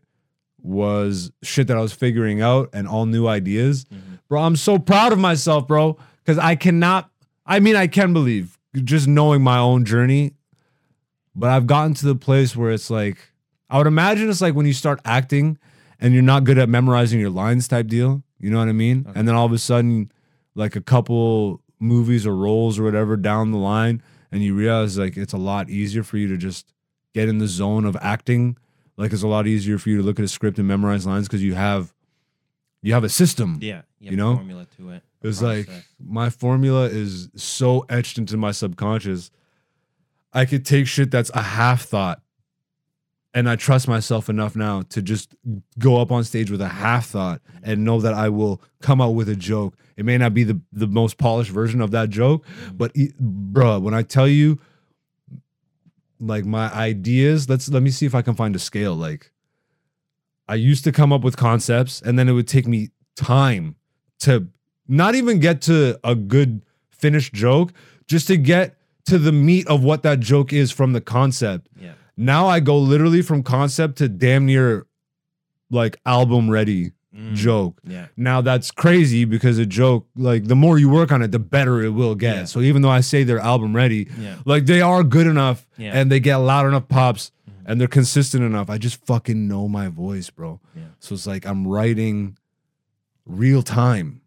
[0.62, 3.86] was shit that I was figuring out and all new ideas.
[3.86, 4.20] Mhm.
[4.28, 7.12] Bro, I'm so proud of myself, bro, because I cannot,
[7.46, 10.34] I mean, I can believe just knowing my own journey,
[11.36, 13.18] but I've gotten to the place where it's like,
[13.70, 15.58] I would imagine it's like when you start acting
[16.00, 18.24] and you're not good at memorizing your lines type deal.
[18.40, 19.06] You know what I mean?
[19.08, 19.20] Okay.
[19.20, 20.12] And then all of a sudden,
[20.56, 25.18] like a couple movies or roles or whatever down the line, and you realize like
[25.18, 26.74] it's a lot easier for you to just
[27.14, 28.58] get in the zone of acting.
[28.98, 31.28] Like it's a lot easier for you to look at a script and memorize lines
[31.28, 31.94] because you have
[32.82, 33.60] you have a system.
[33.62, 33.82] Yeah.
[34.00, 34.36] You, You a know?
[34.36, 35.04] formula to it.
[35.22, 35.68] It's like
[36.00, 39.32] my formula is so etched into my subconscious.
[40.34, 42.22] I could take shit that's a half thought,
[43.36, 45.36] and I trust myself enough now to just
[45.78, 49.12] go up on stage with a half thought and know that I will come out
[49.12, 49.76] with a joke.
[49.98, 52.78] It may not be the the most polished version of that joke, mm.
[52.78, 54.60] but e- bruh, when I tell you,
[56.20, 58.96] like my ideas, let's let me see if I can find a scale.
[58.96, 59.32] Like,
[60.48, 63.76] I used to come up with concepts, and then it would take me time
[64.20, 64.48] to
[64.88, 67.74] not even get to a good finished joke,
[68.08, 71.68] just to get to the meat of what that joke is from the concept.
[71.80, 71.94] Yeah.
[72.18, 74.86] Now I go literally from concept to damn near
[75.70, 77.34] like album ready Mm.
[77.34, 77.80] joke.
[77.88, 78.08] Yeah.
[78.18, 81.82] Now that's crazy because a joke, like the more you work on it, the better
[81.82, 82.36] it will get.
[82.36, 82.44] Yeah.
[82.44, 84.36] So even though I say they're album ready, Yeah.
[84.44, 85.92] like they are good enough Yeah.
[85.98, 87.54] and they get loud enough pops Mhm.
[87.68, 88.70] and they're consistent enough.
[88.70, 90.60] I just fucking know my voice, bro.
[90.76, 90.84] Yeah.
[91.00, 92.38] So it's like I'm writing
[93.26, 94.20] real time.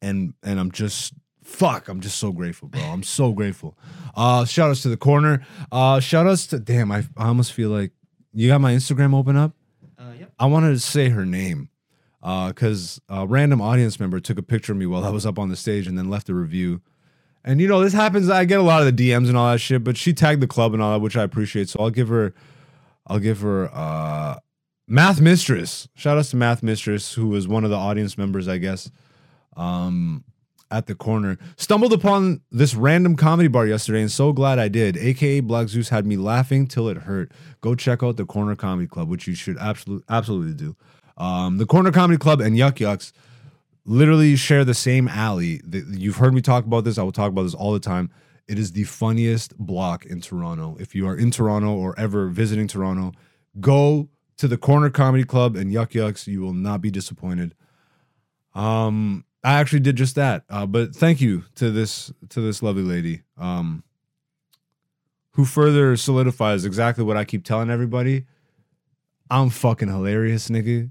[0.00, 1.12] And and I'm just
[1.50, 2.80] fuck, I'm just so grateful, bro.
[2.80, 3.76] I'm so grateful.
[4.14, 5.44] Uh shout outs to the corner.
[5.70, 7.92] Uh shout outs to damn, I, I almost feel like
[8.32, 9.52] you got my Instagram open up?
[9.98, 10.32] Uh, yep.
[10.38, 11.68] I wanted to say her name
[12.20, 15.48] because a random audience member took a picture of me while I was up on
[15.48, 16.80] the stage and then left a review.
[17.44, 18.28] And you know, this happens.
[18.28, 20.46] I get a lot of the DMs and all that shit, but she tagged the
[20.46, 21.68] club and all that, which I appreciate.
[21.70, 22.34] So I'll give her,
[23.06, 24.38] I'll give her uh,
[24.86, 25.88] Math Mistress.
[25.94, 28.90] Shout outs to Math Mistress, who was one of the audience members, I guess,
[29.56, 30.24] um,
[30.70, 31.38] at the corner.
[31.56, 34.96] Stumbled upon this random comedy bar yesterday and so glad I did.
[34.96, 37.32] AKA Black Zeus had me laughing till it hurt.
[37.60, 40.76] Go check out the Corner Comedy Club, which you should absolutely absolutely do.
[41.16, 43.12] Um, the Corner Comedy Club and Yuk Yuk's
[43.84, 45.60] literally share the same alley.
[45.70, 46.98] You've heard me talk about this.
[46.98, 48.10] I will talk about this all the time.
[48.46, 50.76] It is the funniest block in Toronto.
[50.80, 53.12] If you are in Toronto or ever visiting Toronto,
[53.60, 56.26] go to the Corner Comedy Club and Yuk Yuk's.
[56.26, 57.54] You will not be disappointed.
[58.54, 60.44] Um, I actually did just that.
[60.48, 63.22] Uh, but thank you to this to this lovely lady.
[63.38, 63.84] Um,
[65.32, 68.24] who further solidifies exactly what I keep telling everybody.
[69.30, 70.90] I'm fucking hilarious, nigga.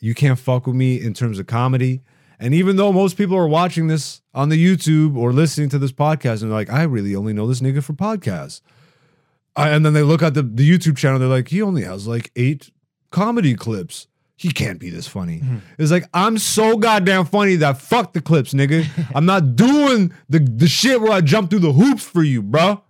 [0.00, 2.02] You can't fuck with me in terms of comedy.
[2.40, 5.92] And even though most people are watching this on the YouTube or listening to this
[5.92, 8.60] podcast and they're like, I really only know this nigga for podcasts.
[9.56, 12.06] I, and then they look at the, the YouTube channel, they're like, he only has
[12.06, 12.70] like eight
[13.10, 14.06] comedy clips.
[14.38, 15.40] He can't be this funny.
[15.40, 15.58] Mm-hmm.
[15.78, 18.86] It's like, I'm so goddamn funny that fuck the clips, nigga.
[19.14, 22.80] I'm not doing the, the shit where I jump through the hoops for you, bro.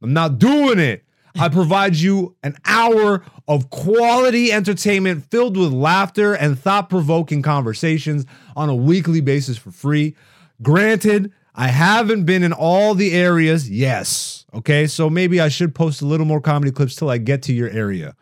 [0.00, 1.04] I'm not doing it.
[1.36, 8.24] I provide you an hour of quality entertainment filled with laughter and thought provoking conversations
[8.54, 10.14] on a weekly basis for free.
[10.62, 13.68] Granted, I haven't been in all the areas.
[13.68, 14.46] Yes.
[14.54, 14.86] Okay.
[14.86, 17.68] So maybe I should post a little more comedy clips till I get to your
[17.68, 18.14] area.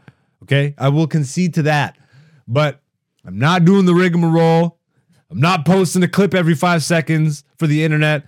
[0.44, 0.74] Okay.
[0.78, 1.98] I will concede to that.
[2.46, 2.80] But
[3.24, 4.78] I'm not doing the rigmarole.
[5.30, 8.26] I'm not posting a clip every five seconds for the internet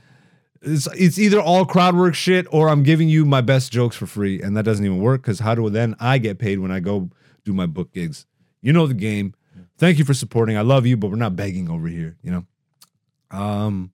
[0.64, 4.06] it's, it's either all crowd work shit or I'm giving you my best jokes for
[4.06, 6.80] free, and that doesn't even work because how do then I get paid when I
[6.80, 7.10] go
[7.44, 8.26] do my book gigs?
[8.62, 9.34] You know the game.
[9.76, 10.56] Thank you for supporting.
[10.56, 12.46] I love you, but we're not begging over here, you know.
[13.30, 13.92] Um,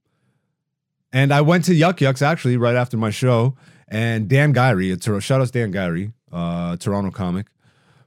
[1.12, 3.56] and I went to Yuk Yuk's actually right after my show,
[3.88, 7.46] and Dan Gyrie, shout out to Dan Gyrie, uh, Toronto comic,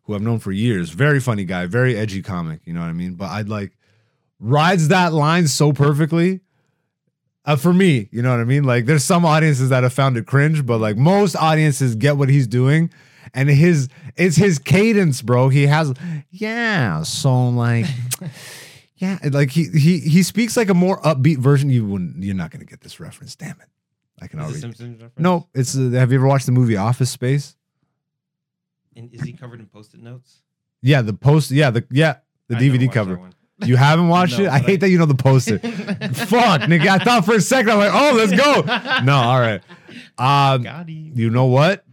[0.03, 0.89] who I've known for years.
[0.89, 2.61] Very funny guy, very edgy comic.
[2.65, 3.13] You know what I mean?
[3.13, 3.77] But I'd like
[4.39, 6.41] rides that line so perfectly
[7.45, 8.63] uh, for me, you know what I mean?
[8.63, 12.29] Like, there's some audiences that have found it cringe, but like most audiences get what
[12.29, 12.89] he's doing,
[13.33, 15.49] and his it's his cadence, bro.
[15.49, 15.93] He has,
[16.29, 17.03] yeah.
[17.03, 17.85] So like,
[18.95, 21.69] yeah, like he he he speaks like a more upbeat version.
[21.69, 23.35] You wouldn't, you're not gonna get this reference.
[23.35, 23.67] Damn it!
[24.21, 24.59] I can already.
[25.17, 25.75] No, it's.
[25.75, 27.57] Uh, have you ever watched the movie Office Space?
[28.95, 30.41] And is he covered in post-it notes?
[30.81, 31.51] Yeah, the post.
[31.51, 32.17] Yeah, the yeah
[32.49, 33.19] the I DVD cover.
[33.63, 34.49] You haven't watched No, it?
[34.49, 35.59] I but hate I- that you know the poster.
[35.59, 36.87] Fuck, nigga.
[36.87, 38.61] I thought for a second I'm like, oh, let's go.
[39.03, 39.61] No, all right.
[40.17, 41.13] Um, Got him.
[41.15, 41.85] you know what?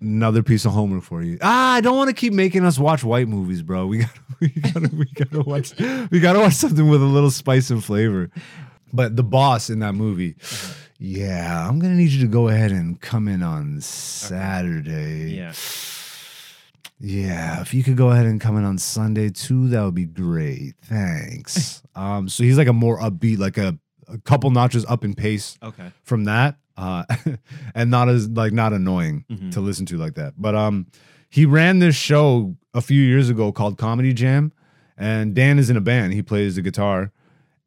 [0.00, 1.38] Another piece of homework for you.
[1.40, 3.86] Ah, I don't want to keep making us watch white movies, bro.
[3.86, 5.74] We got we gotta we gotta watch
[6.10, 8.30] we gotta watch something with a little spice and flavor.
[8.92, 10.36] But the boss in that movie,
[10.98, 15.34] yeah, I'm gonna need you to go ahead and come in on Saturday.
[15.36, 15.52] Yeah.
[16.98, 20.06] Yeah, if you could go ahead and come in on Sunday too, that would be
[20.06, 20.74] great.
[20.82, 21.82] Thanks.
[21.94, 23.78] um, so he's like a more upbeat, like a,
[24.08, 25.90] a couple notches up in pace Okay.
[26.04, 27.04] from that, uh,
[27.74, 29.52] and not as like not annoying Mhm.
[29.52, 30.34] to listen to like that.
[30.38, 30.86] But um,
[31.28, 34.52] he ran this show a few years ago called Comedy Jam,
[34.96, 36.14] and Dan is in a band.
[36.14, 37.12] He plays the guitar,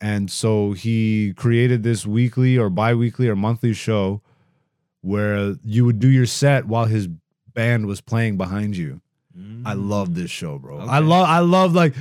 [0.01, 4.21] and so he created this weekly or bi-weekly or monthly show
[5.01, 7.07] where you would do your set while his
[7.53, 9.01] band was playing behind you.
[9.65, 10.79] I love this show, bro.
[10.79, 11.93] I love I love like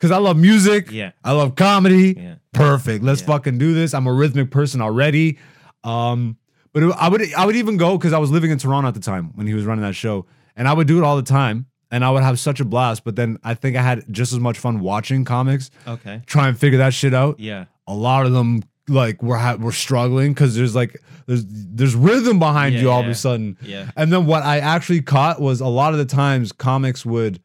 [0.00, 0.90] cuz I love music.
[0.90, 1.12] Yeah.
[1.22, 2.14] I love comedy.
[2.16, 2.34] Yeah.
[2.52, 3.04] Perfect.
[3.04, 3.26] Let's Yeah.
[3.28, 3.94] fucking do this.
[3.94, 5.38] I'm a rhythmic person already.
[5.82, 6.36] Um
[6.72, 8.94] but it- I would I would even go cuz I was living in Toronto at
[8.94, 10.26] the time when he was running that show
[10.56, 13.04] and I would do it all the time and I would have such a blast,
[13.04, 16.22] but then I think I had just as much fun watching comics, Okay.
[16.26, 17.66] try and figure that shit out Yeah.
[17.86, 22.38] a lot of them like we're ha- we're struggling because there's like there's there's rhythm
[22.38, 23.56] behind Yeah, you all of a sudden.
[23.62, 23.90] Yeah.
[23.96, 27.40] And then what I actually caught was a lot of the times comics would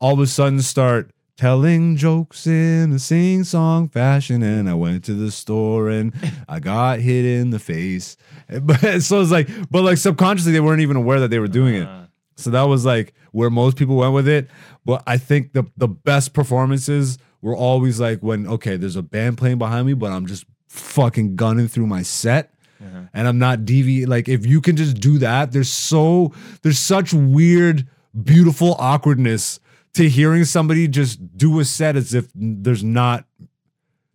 [0.00, 4.42] all of a sudden start telling jokes in a sing song fashion.
[4.42, 6.12] And I went to the store and
[6.48, 8.16] I got hit in the face.
[8.62, 11.76] But so it's like, but like subconsciously, they weren't even aware that they were doing
[11.76, 11.86] it.
[11.86, 14.48] Uh, So that was like where most people went with it.
[14.84, 19.38] But I think the the best performances were always like when okay, there's a band
[19.38, 23.02] playing behind me, but I'm just fucking gunning through my set uh-huh.
[23.12, 24.08] and I'm not deviating.
[24.08, 27.86] Like if you can just do that, there's so there's such weird,
[28.22, 29.60] beautiful awkwardness
[29.94, 33.24] to hearing somebody just do a set as if there's not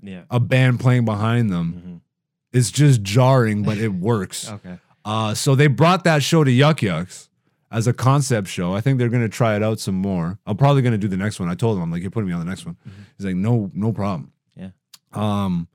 [0.01, 0.23] Yeah.
[0.31, 1.73] a band playing behind them.
[1.85, 1.99] Mhm.
[2.57, 4.49] It's just jarring, but it works.
[4.51, 4.79] Okay.
[5.03, 7.29] Uh, so they brought that show to Yuk Yuk's
[7.69, 8.73] as a concept show.
[8.73, 10.39] I think they're gonna try it out some more.
[10.47, 11.47] I'm probably gonna do the next one.
[11.49, 12.75] I told him I'm like, you're putting me on the next one.
[13.17, 14.31] He's like, no, no problem.
[14.55, 14.69] Yeah.
[15.13, 15.67] Um,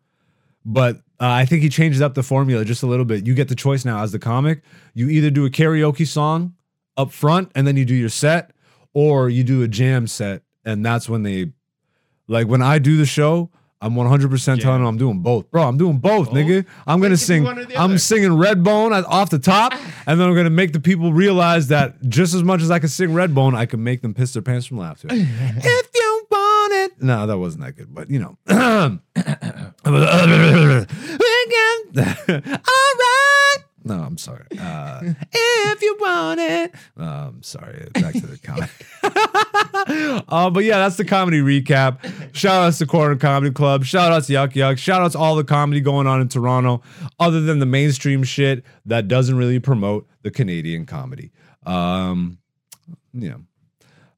[0.65, 3.27] but uh, I think he changes up the formula just a little bit.
[3.27, 4.63] You get the choice now as the comic.
[4.95, 6.55] You either do a karaoke song
[6.97, 8.53] up front and then you do your set,
[8.95, 11.53] or you do a jam set, and that's when they
[12.29, 13.51] like when I do the show.
[13.83, 15.63] I'm 100% telling them I'm doing both, bro.
[15.63, 16.37] I'm doing both, Both?
[16.37, 16.67] nigga.
[16.87, 17.45] I'm if you sing.
[17.45, 19.73] one or the I'm singing Redbone off the top,
[20.07, 22.91] and then I'm gonna make the people realize that just as much as I can
[22.91, 25.09] sing Redbone, I can make them piss their pants from laughter.
[25.11, 29.01] if you want it, no, that wasn't that good, but you know.
[29.85, 30.87] All right.
[33.83, 34.45] No, I'm sorry.
[34.59, 35.01] Uh,
[35.33, 36.75] if you want it.
[36.99, 37.89] I'm um, sorry.
[37.95, 38.71] Back to the comedy.
[40.29, 42.35] uh, but yeah, that's the comedy recap.
[42.35, 43.85] Shout outs to Corner Comedy Club.
[43.85, 44.77] Shout outs to Yuk Yuk.
[44.77, 46.83] Shout outs to all the comedy going on in Toronto,
[47.19, 51.33] other than the mainstream shit that doesn't really promote the Canadian comedy.
[51.65, 52.39] Um,
[53.15, 53.37] yeah.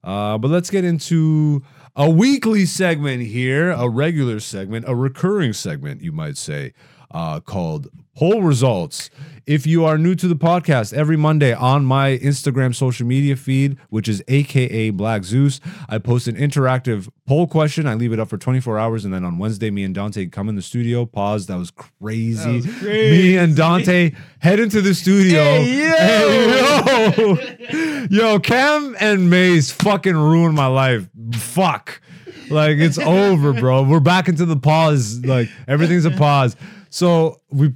[0.03, 1.63] Uh, but let's get into
[1.95, 6.73] a weekly segment here, a regular segment, a recurring segment, you might say,
[7.13, 9.11] uh, called Poll Results.
[9.45, 13.77] If you are new to the podcast, every Monday on my Instagram social media feed,
[13.89, 17.87] which is AKA Black Zeus, I post an interactive poll question.
[17.89, 19.05] I leave it up for 24 hours.
[19.05, 21.07] And then on Wednesday, me and Dante come in the studio.
[21.07, 21.47] Pause.
[21.47, 22.61] That was crazy.
[22.61, 25.43] That was Me and Dante head into the studio.
[25.43, 27.35] Hey, yo!
[27.37, 28.33] Hey, yo!
[28.33, 31.09] Yo, Cam and Maze fucking ruined my life.
[31.33, 32.01] Fuck.
[32.49, 33.83] Like it's over, bro.
[33.83, 35.25] We're back into the pause.
[35.25, 36.55] Like everything's a pause.
[36.93, 37.69] So we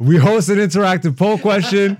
[0.00, 1.98] we host an interactive poll question,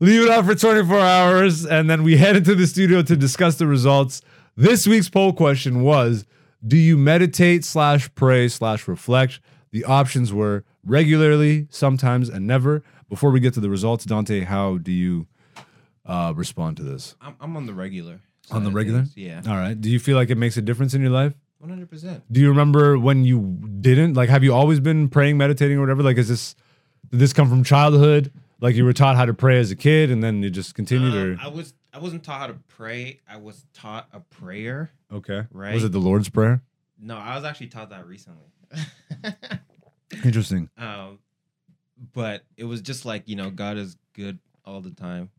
[0.00, 3.56] leave it up for 24 hours, and then we head into the studio to discuss
[3.56, 4.22] the results.
[4.56, 6.24] This week's poll question was:
[6.66, 9.38] Do you meditate slash pray slash reflect?
[9.70, 12.82] The options were regularly, sometimes, and never.
[13.10, 15.26] Before we get to the results, Dante, how do you
[16.06, 17.16] uh, respond to this?
[17.20, 18.20] I'm, I'm on the regular.
[18.50, 19.00] On the regular?
[19.00, 19.14] things.
[19.14, 19.42] Yeah.
[19.46, 19.78] All right.
[19.78, 21.34] Do you feel like it makes a difference in your life?
[21.64, 22.22] 100%.
[22.30, 24.14] Do you remember when you didn't?
[24.14, 26.02] Like, have you always been praying, meditating, or whatever?
[26.02, 26.54] Like, is this
[27.10, 28.32] did this come from childhood?
[28.60, 31.12] Like, you were taught how to pray as a kid, and then you just continued,
[31.14, 33.20] Um, or I was I wasn't taught how to pray.
[33.28, 34.90] I was taught a prayer.
[35.12, 35.74] okay, right.
[35.74, 36.62] Was it the Lord's prayer?
[36.98, 38.46] No, I was actually taught that recently.
[40.24, 40.68] Interesting.
[40.78, 41.18] um,
[42.12, 45.30] but it was just like you know, God is good all the time.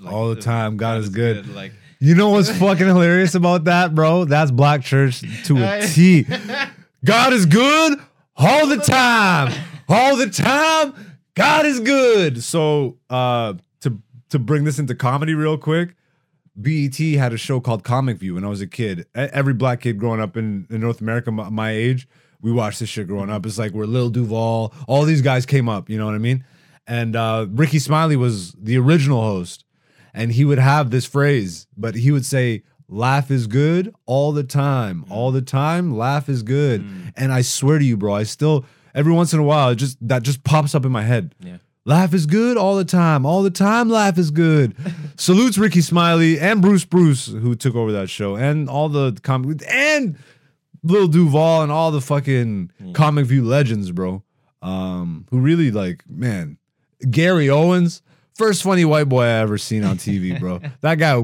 [0.00, 1.54] Like- All the time, God is good.
[1.54, 4.24] Like You know what's fucking hilarious about that, bro?
[4.26, 6.26] That's Black Church to a T.
[7.04, 7.98] God is good
[8.36, 9.52] all the time.
[9.88, 10.94] All the time.
[11.34, 12.42] God is good.
[12.42, 13.98] So uh to
[14.30, 15.94] to bring this into comedy real quick,
[16.54, 19.06] BET had a show called Comic View when I was a kid.
[19.14, 22.08] Every black kid growing up in, in North America my, my age,
[22.42, 23.46] we watched this shit growing up.
[23.46, 26.44] It's like where Lil Duval, all these guys came up, you know what I mean?
[26.86, 29.64] And uh Rickey Smiley was the original host
[30.16, 34.42] and he would have this phrase, but he would say, "Laugh is good all the
[34.42, 35.96] time, all the time.
[35.96, 37.12] Laugh is good." Mm.
[37.16, 39.96] And I swear to you, bro, I still every once in a while, it just
[40.08, 41.34] that just pops up in my head.
[41.40, 41.58] Yeah.
[41.84, 43.88] Laugh is good all the time, all the time.
[43.88, 44.74] Laugh is good.
[45.16, 49.62] Salutes Rickey Smiley and Bruce Bruce who took over that show, and all the comic
[49.70, 50.16] and
[50.82, 52.94] Lil Duval and all the fucking Mm.
[52.94, 54.22] comic view legends, bro.
[54.62, 56.58] Um, who really like, man,
[57.10, 58.02] Gary Owens,
[58.36, 60.60] first funny white boy I ever seen on TV, bro.
[60.80, 61.22] that guy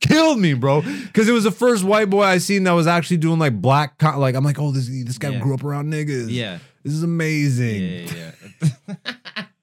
[0.00, 3.18] killed me, bro, because it was the first white boy I seen that was actually
[3.18, 5.38] doing like black, co- like I'm like, oh, this this guy Yeah.
[5.40, 6.26] grew up around niggas.
[6.30, 8.08] yeah, this is amazing.
[8.08, 8.32] yeah.
[8.96, 9.04] yeah.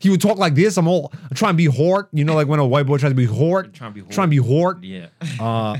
[0.00, 0.76] He would talk like this.
[0.76, 3.12] I'm all I'm trying to be hort, you know, like when a white boy tries
[3.12, 4.84] to be hort, trying to be trying to be hort.
[4.84, 5.06] yeah.
[5.40, 5.78] Uh,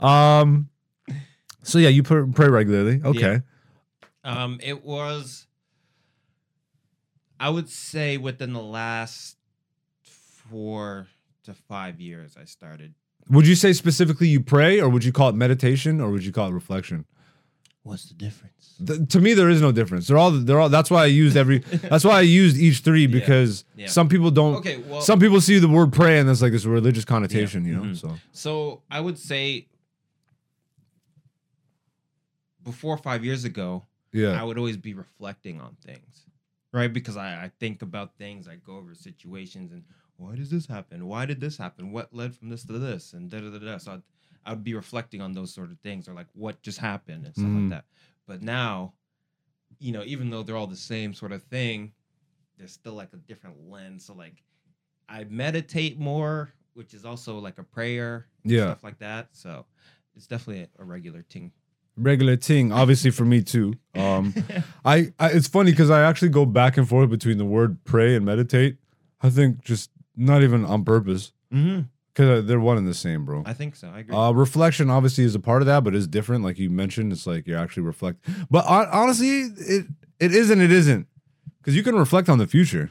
[0.00, 0.68] um.
[1.62, 3.02] So yeah, you pray regularly.
[3.04, 3.42] Okay.
[4.24, 5.45] Um, it was,
[7.38, 9.36] I would say, within the last
[10.02, 11.08] four
[11.44, 12.94] to five years, I started.
[13.28, 16.32] Would you say specifically you pray, or would you call it meditation, or would you
[16.32, 17.04] call it reflection?
[17.82, 18.74] What's the difference?
[18.84, 20.08] Th- to me, there is no difference.
[20.08, 20.68] They're all they're all.
[20.68, 21.58] That's why I used every.
[21.82, 23.86] that's why I used each three because yeah.
[23.86, 24.56] some people don't.
[24.56, 27.76] Okay, well, some people see the word pray and there's like this religious connotation, you
[27.76, 27.82] know.
[27.82, 27.96] mhm.
[27.96, 29.68] So So I would say
[32.64, 36.25] before five years ago, yeah, I would always be reflecting on things,
[36.76, 36.92] right?
[36.92, 39.84] Because I, I think about things, I go over situations, and
[40.16, 41.06] why does this happen?
[41.06, 41.92] Why did this happen?
[41.92, 43.14] What led from this to this?
[43.14, 43.78] And da da da da.
[43.78, 44.02] So I'd,
[44.44, 47.34] I would be reflecting on those sort of things, or like what just happened and
[47.36, 47.54] stuff Mhm.
[47.54, 47.86] like that.
[48.26, 48.94] But now,
[49.78, 51.92] you know, even though they're all the same sort of thing,
[52.58, 54.06] there's still like a different lens.
[54.06, 54.44] So like,
[55.08, 58.64] I meditate more, which is also like a prayer, Yeah.
[58.64, 59.28] stuff like that.
[59.36, 59.66] So
[60.14, 61.52] it's definitely a regular thing.
[61.96, 62.72] Regular thing.
[62.72, 63.74] Obviously for me too.
[63.94, 64.34] Um,
[64.84, 68.14] I, I it's funny because I actually go back and forth between the word pray
[68.14, 68.76] and meditate.
[69.22, 71.82] I think just not even on purpose mm-hmm.
[72.12, 73.42] because they're one and the same, bro.
[73.46, 73.88] I think so.
[73.88, 74.14] I agree.
[74.14, 76.44] Uh, reflection obviously is a part of that, but it's different.
[76.44, 78.24] Like you mentioned, it's like you're actually reflect.
[78.50, 79.86] But hon- honestly, it
[80.20, 80.60] it isn't.
[80.60, 81.06] It isn't
[81.60, 82.90] because you can reflect on the future.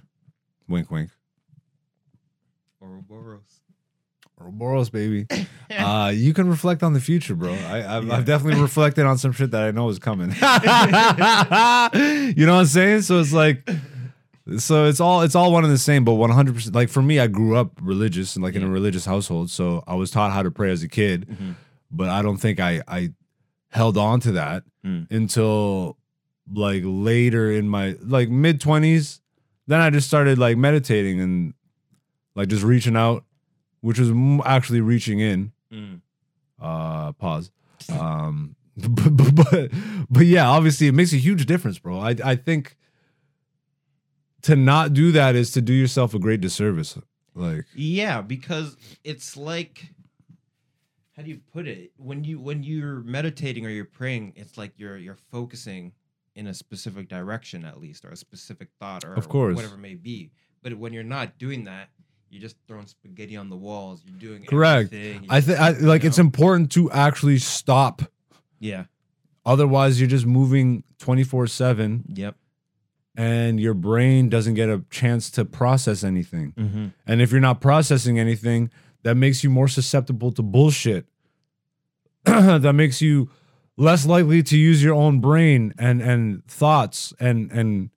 [0.68, 1.12] Wink, wink.
[4.40, 5.28] Ouroboros, baby.
[5.78, 7.52] Uh, you can reflect on the future, bro.
[7.52, 8.16] I, I've, Yeah.
[8.16, 10.30] I've definitely reflected on some shit that I know is coming.
[12.38, 13.02] you know what I'm saying?
[13.02, 13.68] So it's like,
[14.58, 16.54] so it's all it's all one and the same, but 100.
[16.56, 19.84] percent Like for me, I grew up religious and like in a religious household, so
[19.88, 21.28] I was taught how to pray as a kid.
[21.28, 21.56] Mhm.
[21.92, 23.10] But I don't think I I
[23.70, 25.10] held on to that Mm.
[25.12, 25.98] until
[26.54, 29.20] like later in my like mid 20s.
[29.68, 31.54] Then I just started like meditating and
[32.36, 33.25] like just reaching out,
[33.86, 34.10] which was
[34.46, 36.02] actually reaching in Mm.
[36.62, 37.52] uh pause
[37.90, 39.72] um but, but but
[40.10, 42.78] but yeah obviously it makes a huge difference bro i i think
[44.44, 46.98] to not do that is to do yourself a great disservice
[47.34, 49.90] like Yeah, because it's like
[51.18, 51.92] how do you put it?
[51.98, 55.94] When you when you're meditating or you're praying, it's like you're you're focusing
[56.36, 59.56] in a specific direction at least or a specific thought or Of course.
[59.56, 60.32] whatever it may be.
[60.62, 61.90] But when you're not doing that,
[62.30, 64.02] you're just throwing spaghetti on the walls.
[64.06, 64.94] You're doing Correct.
[64.94, 68.02] everything, you i think i like you it's important to actually stop
[68.60, 68.86] Yeah.
[69.46, 72.36] otherwise you're just moving 24 7 Yep.
[73.16, 76.86] and your brain doesn't get a chance to process anything Mm-hmm.
[77.08, 78.70] And if you're not processing anything,
[79.04, 81.06] that makes you more susceptible to bullshit.
[82.26, 83.30] that makes you
[83.78, 87.92] less likely to use your own brain and and thoughts and and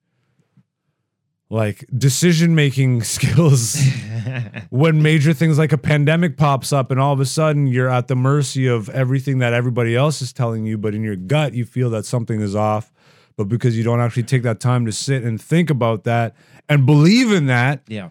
[1.49, 3.81] like decision making skills
[4.69, 8.07] when major things like a pandemic pops up and all of a sudden you're at
[8.07, 11.65] the mercy of everything that everybody else is telling you but in your gut you
[11.65, 12.91] feel that something is off
[13.39, 16.35] but because you don't actually take that time to sit and think about that
[16.67, 18.09] and believe in that yeah.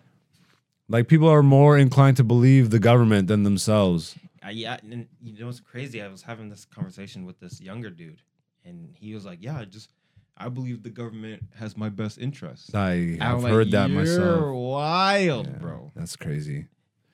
[0.89, 4.17] like people are more inclined to believe the government than themselves.
[4.43, 6.01] Uh, yeah, and you know what's crazy?
[6.01, 8.23] I was having this conversation with this younger dude,
[8.65, 9.91] and he was like, "Yeah, I just
[10.39, 14.55] I believe the government has my best interest." I have like, heard that You're myself.
[14.55, 15.93] wild, Yeah, bro.
[15.97, 16.67] That's crazy.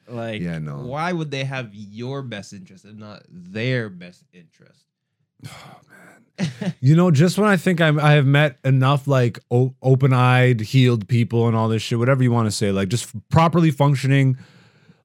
[0.06, 0.80] Like, Yeah, no.
[0.84, 4.84] why would they have your best interest and not their best interest?
[5.46, 9.74] Oh man, you know, just when I think I'm, I have met enough like o-
[9.82, 13.70] open-eyed, healed people and all this shit, whatever you want to say, like just properly
[13.70, 14.36] functioning.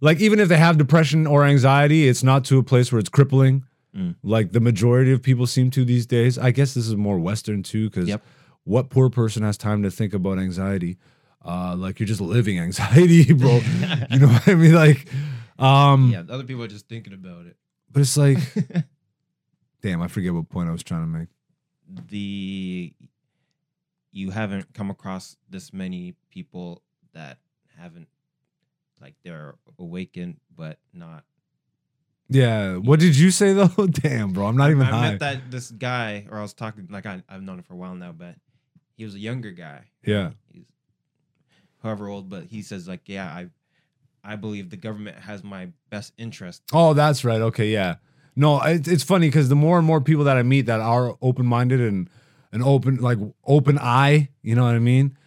[0.01, 3.09] Like even if they have depression or anxiety, it's not to a place where it's
[3.09, 3.65] crippling.
[3.95, 4.15] Mm.
[4.23, 6.37] Like the majority of people seem to these days.
[6.37, 8.23] I guess this is more Western too, because Yep.
[8.63, 10.97] what poor person has time to think about anxiety?
[11.43, 13.61] Uh, like you're just living anxiety, bro.
[14.11, 14.73] you know what I mean?
[14.73, 15.07] Like,
[15.57, 17.55] um, yeah, other people are just thinking about it.
[17.91, 18.37] but it's like,
[19.81, 21.29] damn, I forget what point I was trying to make.
[22.09, 22.93] the
[24.11, 26.81] you haven't come across this many people
[27.13, 27.37] that
[27.77, 28.07] haven't
[29.01, 31.23] like they're awakened but not
[32.29, 32.75] Yeah.
[32.75, 33.67] What did you say though?
[33.91, 34.47] Damn, bro.
[34.47, 35.09] I'm not even I high.
[35.11, 37.77] met that this guy, or I was talking like I, I've known him for a
[37.77, 38.35] while now, but
[38.95, 39.85] he was a younger guy.
[40.03, 40.31] Yeah.
[40.51, 40.65] he's
[41.81, 43.49] however old, but he says like, yeah, I,
[44.23, 46.61] I believe the government has my best interest.
[46.73, 47.41] Oh, that's right.
[47.41, 47.95] Okay, yeah.
[48.35, 51.15] No, it, it's funny because the more and more people that I meet that are
[51.21, 52.09] open minded and
[52.51, 55.17] an open like open eye, you know what I mean?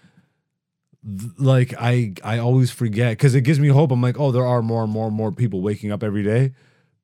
[1.38, 3.90] Like I I always forget because it gives me hope.
[3.90, 6.52] I'm like, oh, there are more and more and more people waking up every day,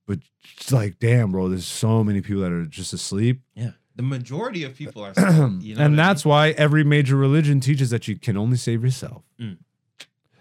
[0.08, 0.18] but
[0.56, 4.64] it's like, damn, bro, there's so many people that are just asleep, Yeah, the majority
[4.64, 5.12] of people are,
[5.60, 8.56] you know, and what I that's why every major religion teaches that you can only
[8.56, 9.22] save yourself.
[9.40, 9.58] Mm.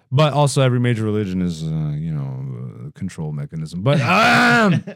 [0.09, 3.84] But also, every major religion is, uh, you know, a control mechanism.
[3.84, 4.84] But um.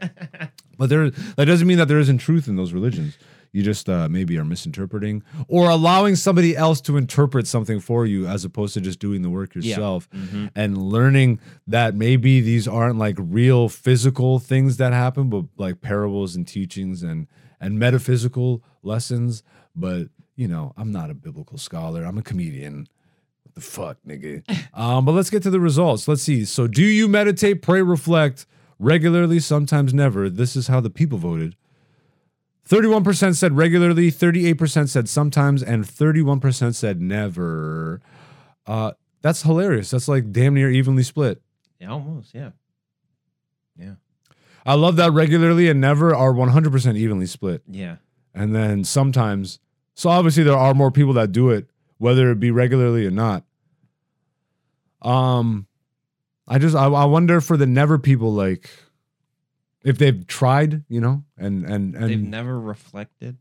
[0.82, 3.16] But there, that doesn't mean that there isn't truth in those religions.
[3.54, 8.26] You just uh, maybe are misinterpreting or allowing somebody else to interpret something for you
[8.26, 9.62] as opposed to just doing the work Yeah.
[9.72, 10.52] yourself Mhm.
[10.56, 16.36] and learning that maybe these aren't like real physical things that happen, but like parables
[16.36, 17.28] and teachings and
[17.60, 19.44] and metaphysical lessons.
[19.76, 22.04] But you know, I'm not a biblical scholar.
[22.06, 22.88] I'm a comedian.
[23.44, 24.44] What the fuck, nigga?
[24.74, 26.08] um, but let's get to the results.
[26.08, 26.46] Let's see.
[26.46, 28.46] So, do you meditate, pray, reflect
[28.80, 29.40] regularly?
[29.40, 30.30] Sometimes never.
[30.30, 31.58] This is how the people voted.
[32.68, 38.02] 31% said regularly, 38% said sometimes, and 31% said never.
[38.66, 38.92] Uh,
[39.22, 39.92] that's hilarious.
[39.92, 41.42] That's like damn near evenly split.
[41.80, 42.34] Yeah, almost.
[42.34, 42.52] Yeah.
[43.78, 43.96] Yeah.
[44.66, 47.64] I love that regularly and never are 100% evenly split.
[47.68, 47.98] Yeah.
[48.34, 49.60] And then sometimes,
[49.96, 53.44] so obviously there are more people that do it, whether it be regularly or not.
[55.02, 55.66] Um,
[56.48, 58.70] I just I, I wonder for the never people like
[59.84, 63.38] if they've tried, you know, and and and They've never reflected.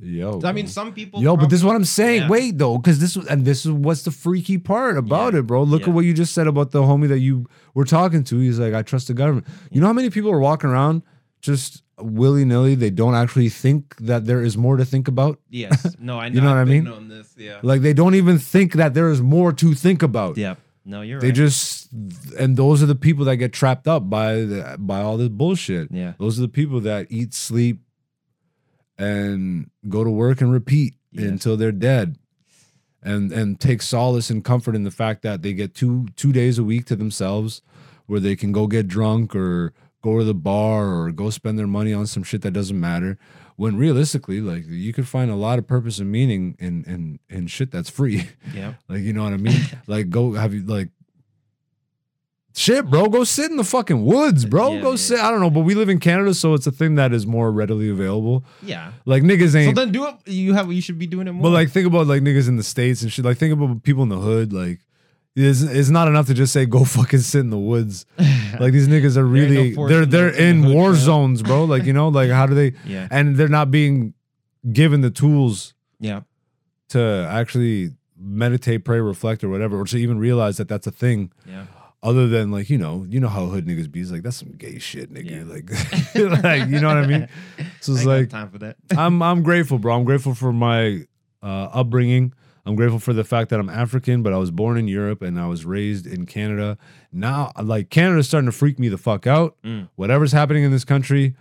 [0.00, 1.20] yo, I mean, some people.
[1.22, 2.22] Yo, but this is what I'm saying.
[2.22, 2.28] Yeah.
[2.28, 5.40] Wait though, because this and this is what's the freaky part about Yeah.
[5.40, 5.62] it, bro.
[5.64, 5.88] Look Yeah.
[5.88, 8.38] at what you just said about the homie that you were talking to.
[8.38, 9.46] He's like, I trust the government.
[9.70, 11.02] You know how many people are walking around
[11.40, 12.76] just willy nilly?
[12.76, 15.40] They don't actually think that there is more to think about.
[15.50, 15.96] Yes.
[15.98, 16.34] No, I know.
[16.36, 16.92] You know what I I've been mean?
[16.92, 17.34] On this.
[17.36, 17.58] Yeah.
[17.62, 20.36] Like they don't even think that there is more to think about.
[20.38, 20.54] Yeah.
[20.88, 21.20] No, you're right.
[21.20, 21.34] They right.
[21.36, 21.90] just
[22.38, 25.88] and those are the people that get trapped up by the, by all this bullshit.
[25.92, 26.14] Yeah.
[26.18, 27.82] Those are the people that eat, sleep,
[28.96, 31.24] and go to work and repeat Yes.
[31.24, 32.16] until they're dead.
[33.02, 36.58] And and take solace and comfort in the fact that they get two two days
[36.58, 37.62] a week to themselves
[38.06, 39.72] where they can go get drunk or
[40.02, 43.16] go to the bar or go spend their money on some shit that doesn't matter.
[43.58, 47.48] When realistically, like you could find a lot of purpose and meaning in in in
[47.48, 48.28] shit that's free.
[48.54, 48.74] Yeah.
[48.88, 49.60] Like, you know what I mean?
[49.88, 50.90] like, go have you like
[52.54, 53.08] shit, bro.
[53.08, 54.74] Go sit in the fucking woods, bro.
[54.74, 54.96] Yeah, go yeah.
[54.96, 55.18] sit.
[55.18, 57.50] I don't know, but we live in Canada, so it's a thing that is more
[57.50, 58.44] readily available.
[58.62, 58.92] Yeah.
[59.04, 59.76] Like niggas ain't.
[59.76, 60.14] So then do it.
[60.26, 60.72] You have.
[60.72, 61.42] You should be doing it more.
[61.42, 63.24] but like, think about like niggas in the states and shit.
[63.24, 64.52] Like, think about people in the hood.
[64.52, 64.78] Like,
[65.38, 68.04] it's, it's not enough to just say go fucking sit in the woods.
[68.58, 71.64] Like these niggas are ain't no really they're in they're in the war zones, bro.
[71.64, 72.72] Like you know, like how do they?
[72.84, 73.06] yeah.
[73.10, 74.14] And they're not being
[74.72, 76.22] given the tools Yeah.
[76.88, 81.30] to actually meditate, pray, reflect, or whatever, or to even realize that that's a thing.
[81.46, 81.66] Yeah.
[82.02, 84.00] Other than like you know, you know how hood niggas be.
[84.00, 85.30] It's like that's some gay shit, nigga.
[85.30, 86.32] Yeah.
[86.32, 87.28] Like, like you know what I mean?
[87.80, 88.76] So it's like time for that.
[88.96, 89.94] I'm I'm grateful, bro.
[89.94, 91.06] I'm grateful for my
[91.42, 92.32] uh, upbringing.
[92.66, 95.40] I'm grateful for the fact that I'm African, but I was born in Europe and
[95.40, 96.76] I was raised in Canada.
[97.12, 99.56] Now, like Canada's starting to freak me the fuck out.
[99.64, 99.88] Mm.
[99.96, 101.34] Whatever's happening in this country.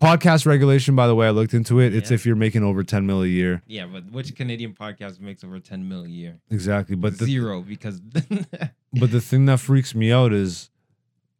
[0.00, 1.94] Podcast regulation, by the way, I looked into it.
[1.94, 2.16] It's Yeah.
[2.16, 3.62] if you're making over 10 mil a year.
[3.66, 6.40] Yeah, but which Canadian podcast makes over 10 mil a year?
[6.50, 6.96] Exactly.
[6.96, 8.00] But the, Zero because
[8.92, 10.68] but the thing that freaks me out is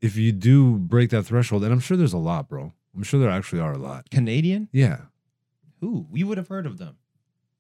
[0.01, 2.73] if you do break that threshold, and I'm sure there's a lot, bro.
[2.97, 4.09] I'm sure there actually are a lot.
[4.11, 4.69] Canadian?
[4.73, 4.99] Yeah,
[5.81, 6.07] Who?
[6.11, 6.97] We would have heard of them.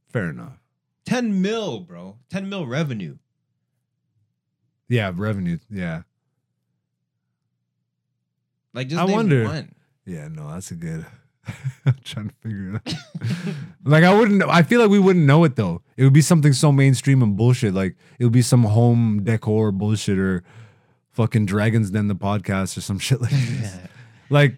[0.08, 0.60] fair enough.
[1.06, 2.16] 10 mil, bro.
[2.30, 3.16] 10 mil revenue.
[4.88, 5.58] Yeah, revenue.
[5.70, 6.02] Yeah.
[8.72, 9.74] Like just I wonder- one.
[10.06, 11.06] Yeah, no, that's a good.
[11.86, 13.54] I'm trying to figure it out.
[13.84, 14.42] like I wouldn't.
[14.42, 15.82] I feel like we wouldn't know it though.
[15.96, 17.72] It would be something so mainstream and bullshit.
[17.74, 20.42] Like it would be some home decor bullshit or
[21.12, 23.78] fucking Dragons Den the podcast or some shit like this.
[24.30, 24.56] like,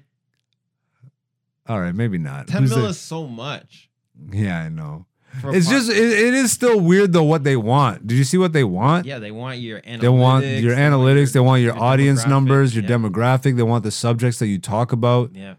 [1.68, 2.49] all right, maybe not.
[2.49, 3.88] 10 Who's mil the- is so much.
[4.32, 5.07] yeah, I know.
[5.41, 8.07] For a It's pod- just it, it is still weird though what they want.
[8.07, 9.07] Did you see what they want?
[9.07, 10.01] yeah, they want your analytics.
[10.01, 11.32] They want your analytics.
[11.32, 12.91] They want your, audience numbers, your yeah.
[12.91, 13.57] demographic.
[13.57, 15.55] They want the subjects that you talk about, Yeah.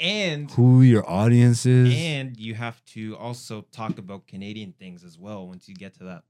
[0.00, 1.94] And who your audience is.
[1.94, 6.04] and you have to also talk about Canadian things as well once you get to
[6.04, 6.24] that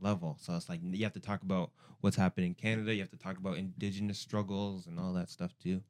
[0.00, 0.36] level.
[0.40, 1.70] So it's like you have to talk about
[2.02, 2.92] what's happening in Canada.
[2.94, 5.80] You have to talk about indigenous struggles and all that stuff too.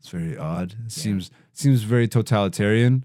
[0.00, 0.72] It's very odd.
[0.72, 0.88] It Yeah.
[0.88, 3.04] seems seems very totalitarian.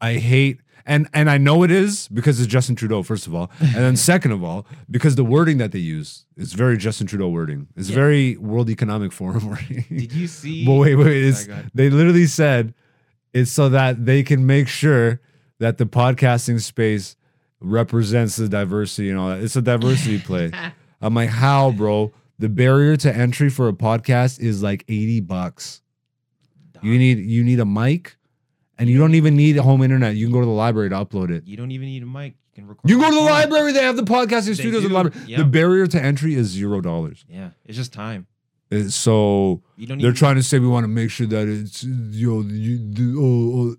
[0.00, 3.50] I hate and and I know it is because it's Justin Trudeau first of all,
[3.60, 7.28] and then second of all because the wording that they use is very Justin Trudeau
[7.28, 7.66] wording.
[7.76, 7.94] It's Yeah.
[7.96, 9.84] very World Economic Forum wording.
[9.90, 10.64] Did you see?
[10.64, 12.74] but wait, wait, it's oh Sorry, they literally said
[13.34, 15.20] it's so that they can make sure
[15.58, 17.16] that the podcasting space
[17.60, 19.42] represents the diversity and all that.
[19.42, 20.52] It's a diversity play.
[21.00, 22.12] I'm like, how, bro?
[22.38, 25.82] The barrier to entry for a podcast is like 80 bucks.
[26.82, 28.16] You need you need a mic,
[28.78, 30.14] and you don't even need a home internet.
[30.14, 31.46] You can go to the library to upload it.
[31.46, 32.34] You don't even need a mic.
[32.54, 32.88] You can record.
[32.88, 33.72] You can go to the library.
[33.72, 35.26] They have the podcasting studios in do, the library.
[35.26, 35.38] yeah.
[35.38, 37.24] The barrier to entry is zero dollars.
[37.28, 38.26] Yeah, it's just time.
[38.70, 39.98] Uh, So You don't.
[39.98, 42.78] they're even, trying to say we want to make sure that it's you know you
[42.78, 43.76] the oh,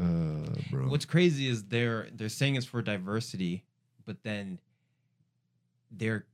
[0.00, 0.02] oh.
[0.02, 0.88] uh bro.
[0.88, 3.64] What's crazy is they're they're saying it's for diversity,
[4.04, 4.58] but then
[5.90, 6.24] they're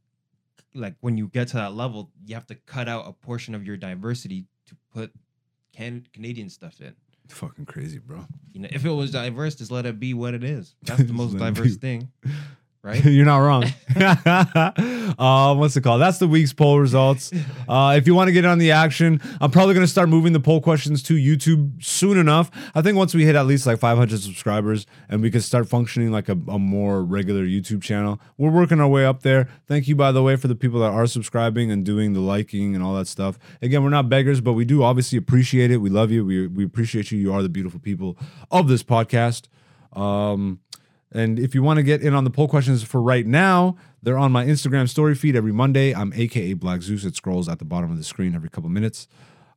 [0.74, 3.66] like when you get to that level, you have to cut out a portion of
[3.66, 5.12] your diversity to put
[5.74, 6.94] can Canadian stuff in.
[7.28, 8.24] Fucking crazy, bro.
[8.52, 10.74] You know, if it was diverse, just let it be what it is.
[10.82, 11.98] That's the most diverse be.
[11.98, 12.08] thing,
[12.84, 13.02] right?
[13.04, 13.64] You're not wrong.
[13.96, 16.02] uh, what's it called?
[16.02, 17.32] That's the week's poll results.
[17.66, 20.34] Uh, if you want to get on the action, I'm probably going to start moving
[20.34, 22.50] the poll questions to YouTube soon enough.
[22.74, 26.12] I think once we hit at least like 500 subscribers and we can start functioning
[26.12, 29.48] like a, a more regular YouTube channel, we're working our way up there.
[29.66, 32.74] Thank you, by the way, for the people that are subscribing and doing the liking
[32.74, 33.38] and all that stuff.
[33.62, 35.78] Again, we're not beggars, but we do obviously appreciate it.
[35.78, 36.24] We love you.
[36.24, 37.18] We, we appreciate you.
[37.18, 38.18] You are the beautiful people
[38.50, 39.48] of this podcast.
[39.94, 40.60] Um,
[41.14, 44.18] and if you want to get in on the poll questions for right now, they're
[44.18, 45.94] on my Instagram story feed every Monday.
[45.94, 47.04] I'm AKA Black Zeus.
[47.04, 49.06] It scrolls at the bottom of the screen every couple minutes.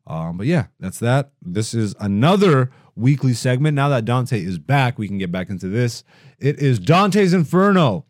[0.05, 1.31] Um, but yeah, that's that.
[1.41, 3.75] This is another weekly segment.
[3.75, 6.03] Now that Dante is back, we can get back into this.
[6.39, 8.05] It is Dante's Inferno.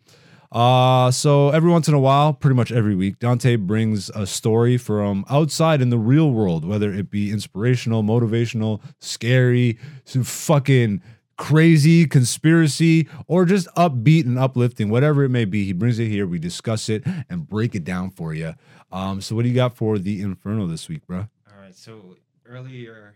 [0.52, 4.78] Uh, so every once in a while, pretty much every week, Dante brings a story
[4.78, 11.02] from outside in the real world, whether it be inspirational, motivational, scary, some fucking
[11.38, 15.64] crazy conspiracy, or just upbeat and uplifting, whatever it may be.
[15.64, 18.54] He brings it here, we discuss it and break it down for you.
[18.92, 21.28] Um, so what do you got for the Inferno this week, bro?
[21.46, 21.74] All right.
[21.74, 23.14] So earlier,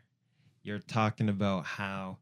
[0.63, 2.19] you're talking about how,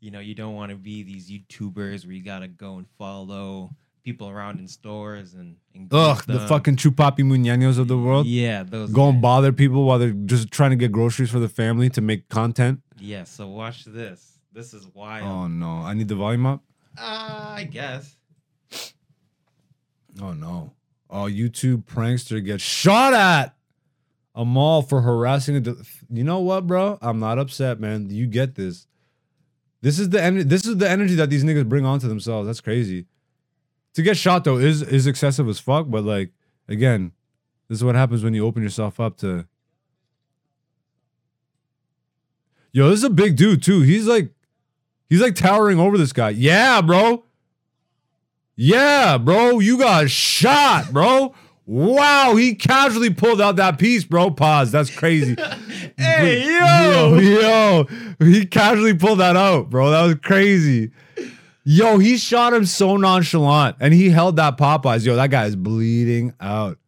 [0.00, 3.70] you know, you don't want to be these YouTubers where you gotta go and follow
[4.04, 8.26] people around in stores and, and Ugh, the fucking chupapi muñeños of the world.
[8.26, 11.48] Yeah, those Go and bother people while they're just trying to get groceries for the
[11.48, 12.80] family to make content.
[12.98, 13.24] Yeah.
[13.24, 14.37] So watch this.
[14.58, 15.24] This is wild.
[15.24, 16.64] Oh no, I need the volume up.
[16.98, 18.16] Uh, I guess.
[20.20, 20.72] Oh no.
[21.08, 23.54] Oh, YouTube prankster gets shot at
[24.34, 25.76] a mall for harassing de-
[26.10, 26.98] you know what, bro?
[27.00, 28.10] I'm not upset, man.
[28.10, 28.88] You get this.
[29.80, 32.48] This is the en- This is the energy that these niggas bring onto themselves.
[32.48, 33.06] That's crazy.
[33.94, 36.32] To get shot though is is excessive as fuck, but like
[36.66, 37.12] again,
[37.68, 39.46] this is what happens when you open yourself up to.
[42.72, 43.82] Yo, this is a big dude too.
[43.82, 44.32] He's like,
[45.08, 46.30] he's like towering over this guy.
[46.30, 47.24] Yeah, bro.
[48.60, 51.32] Yeah, bro, you got shot, bro.
[51.64, 54.30] Wow, he casually pulled out that piece, bro.
[54.30, 54.72] Pause.
[54.72, 55.36] That's crazy.
[55.96, 57.86] Hey, yo, yo,
[58.20, 59.90] he casually pulled that out, bro.
[59.90, 60.92] That was crazy.
[61.64, 65.04] Yo, he shot him so nonchalant, and he held that Popeyes.
[65.04, 66.78] Yo, that guy is bleeding out.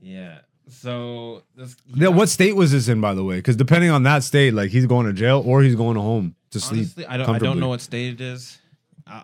[0.00, 0.40] Yeah.
[0.68, 1.74] So this.
[1.94, 3.36] Yeah, what state was this in, by the way?
[3.36, 6.60] Because depending on that state, like he's going to jail or he's going home to
[6.60, 6.80] sleep.
[6.80, 7.28] Honestly, I don't.
[7.28, 8.58] I don't know what state it is.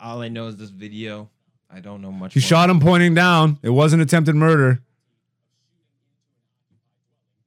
[0.03, 1.29] All I know is this video.
[1.71, 2.35] I don't know much.
[2.35, 2.47] He more.
[2.47, 3.59] shot him pointing down.
[3.63, 4.81] It wasn't attempted murder.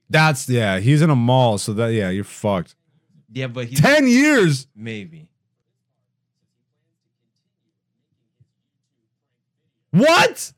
[0.09, 0.79] That's yeah.
[0.79, 2.75] He's in a mall, so that yeah, you're fucked.
[3.31, 4.67] Yeah, but he's Ten years.
[4.75, 5.27] maybe.
[9.91, 10.53] What?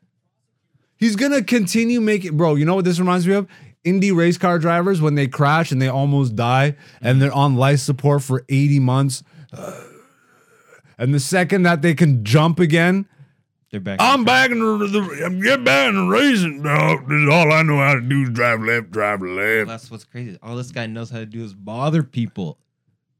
[0.97, 2.55] He's gonna continue making, bro.
[2.55, 3.47] You know what this reminds me of?
[3.85, 7.19] Indie race car drivers when they crash and they almost die and mm-hmm.
[7.19, 9.23] they're on life support for 80 months.
[9.53, 9.83] Uh,
[10.97, 13.07] and the second that they can jump again,
[13.71, 13.99] They're back.
[14.01, 17.07] I'm back in the, the I'm get back in the racing, dog.
[17.07, 19.67] This is all I know how to do is drive left, drive left.
[19.69, 20.37] That's what's crazy.
[20.43, 22.57] All this guy knows how to do is bother people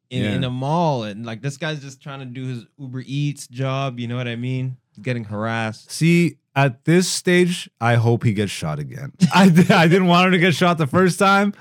[0.09, 0.33] in, Yeah.
[0.33, 3.99] in a mall, and like this guy's just trying to do his Uber Eats job.
[3.99, 4.75] You know what I mean?
[5.01, 5.91] Getting harassed.
[5.91, 9.13] See, at this stage, I hope he gets shot again.
[9.33, 11.53] I, I didn't want him to get shot the first time,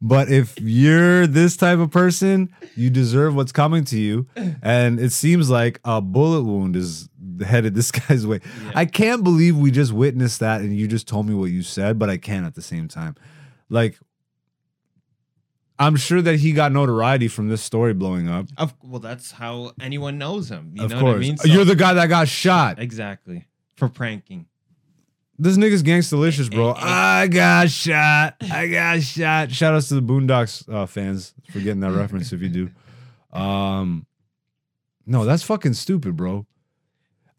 [0.00, 4.26] but if you're this type of person, you deserve what's coming to you.
[4.62, 7.08] And it seems like a bullet wound is
[7.44, 8.40] headed this guy's way.
[8.64, 8.72] Yeah.
[8.74, 11.98] I can't believe we just witnessed that and you just told me what you said,
[11.98, 13.16] but I can at the same time.
[13.70, 13.98] Like,
[15.78, 18.46] I'm sure that he got notoriety from this story blowing up.
[18.56, 20.72] Of well, that's how anyone knows him.
[20.74, 21.12] You of know course.
[21.12, 21.36] what I mean?
[21.36, 22.78] So- You're the guy that got shot.
[22.78, 24.46] exactly for pranking.
[25.36, 26.74] This nigga's gangsta-licious, bro.
[26.74, 26.78] Eh, eh.
[26.80, 28.36] I got shot.
[28.40, 29.50] I got shot.
[29.50, 32.70] Shout outs to the Boondocks uh, fans for getting that reference if you do.
[33.36, 34.06] Um,
[35.06, 36.46] no, that's fucking stupid, bro.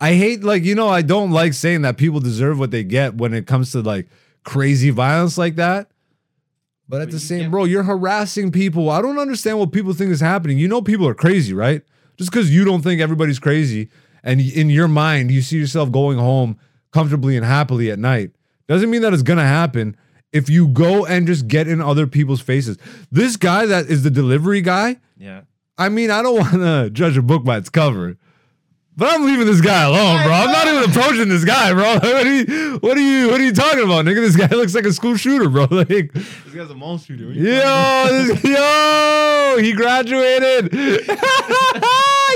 [0.01, 3.15] I hate like you know I don't like saying that people deserve what they get
[3.15, 4.07] when it comes to like
[4.43, 5.89] crazy violence like that.
[6.87, 8.89] But at the same, bro, you're harassing people.
[8.89, 10.59] I don't understand what people think is happening.
[10.59, 11.81] You know, people are crazy, right?
[12.17, 13.89] Just because you don't think everybody's crazy,
[14.23, 16.57] and in your mind you see yourself going home
[16.91, 18.31] comfortably and happily at night,
[18.67, 19.97] doesn't mean that it's gonna happen.
[20.31, 22.77] If you go and just get in other people's faces,
[23.11, 24.97] this guy that is the delivery guy.
[25.17, 25.41] Yeah.
[25.77, 28.17] I mean, I don't want to judge a book by its cover,
[28.97, 30.31] but I'm leaving this guy alone, bro.
[30.33, 31.99] I'm not even approaching this guy, bro.
[31.99, 34.15] What are you, what are you, what are you talking about, nigga?
[34.21, 35.67] This guy looks like a school shooter, bro.
[35.71, 37.25] Like, This guy's a mall shooter.
[37.27, 40.73] What are you talking yo, this, yo, he graduated.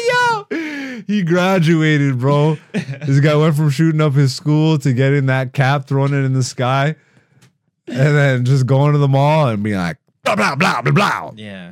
[0.09, 2.57] yo, he graduated, bro.
[2.73, 6.33] This guy went from shooting up his school to getting that cap, throwing it in
[6.33, 6.95] the sky.
[7.87, 11.31] and then just going to the mall and being like blah blah blah blah blah.
[11.35, 11.71] Yeah.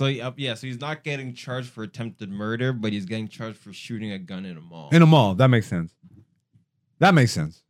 [0.00, 3.58] So uh, yeah, so he's not getting charged for attempted murder, but he's getting charged
[3.58, 4.88] for shooting a gun in a mall.
[4.92, 5.34] In a mall.
[5.34, 5.92] That makes sense.
[7.00, 7.62] That makes sense.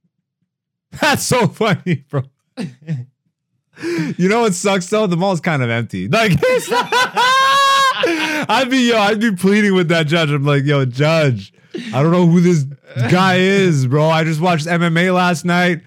[1.00, 2.22] That's so funny, bro.
[4.16, 5.06] You know what sucks though?
[5.06, 6.08] The mall's kind of empty.
[6.12, 6.32] Like
[8.48, 10.30] I'd be yo, I'd be pleading with that judge.
[10.30, 11.52] I'm like, yo, judge,
[11.92, 12.64] I don't know who this
[13.10, 14.08] guy is, bro.
[14.08, 15.82] I just watched MMA last night.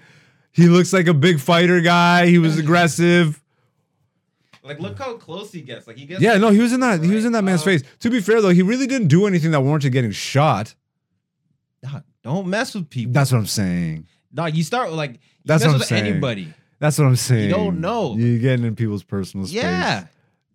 [0.52, 2.28] He looks like a big fighter guy.
[2.28, 3.39] He was aggressive.
[4.62, 5.86] Like, look how close he gets.
[5.86, 6.20] Like he gets.
[6.20, 7.02] Yeah, no, he was in that.
[7.02, 7.80] He was in that man's Right.
[7.80, 7.90] face.
[8.00, 10.74] To be fair though, he really didn't do anything that warranted getting shot.
[12.22, 13.12] Don't mess with people.
[13.14, 14.06] That's what I'm saying.
[14.34, 16.06] Dog, you start with like you That's mess what I'm with saying.
[16.06, 16.52] anybody.
[16.78, 17.48] That's what I'm saying.
[17.48, 18.14] You don't know.
[18.16, 19.56] You're getting in people's personal space.
[19.62, 20.04] Yeah.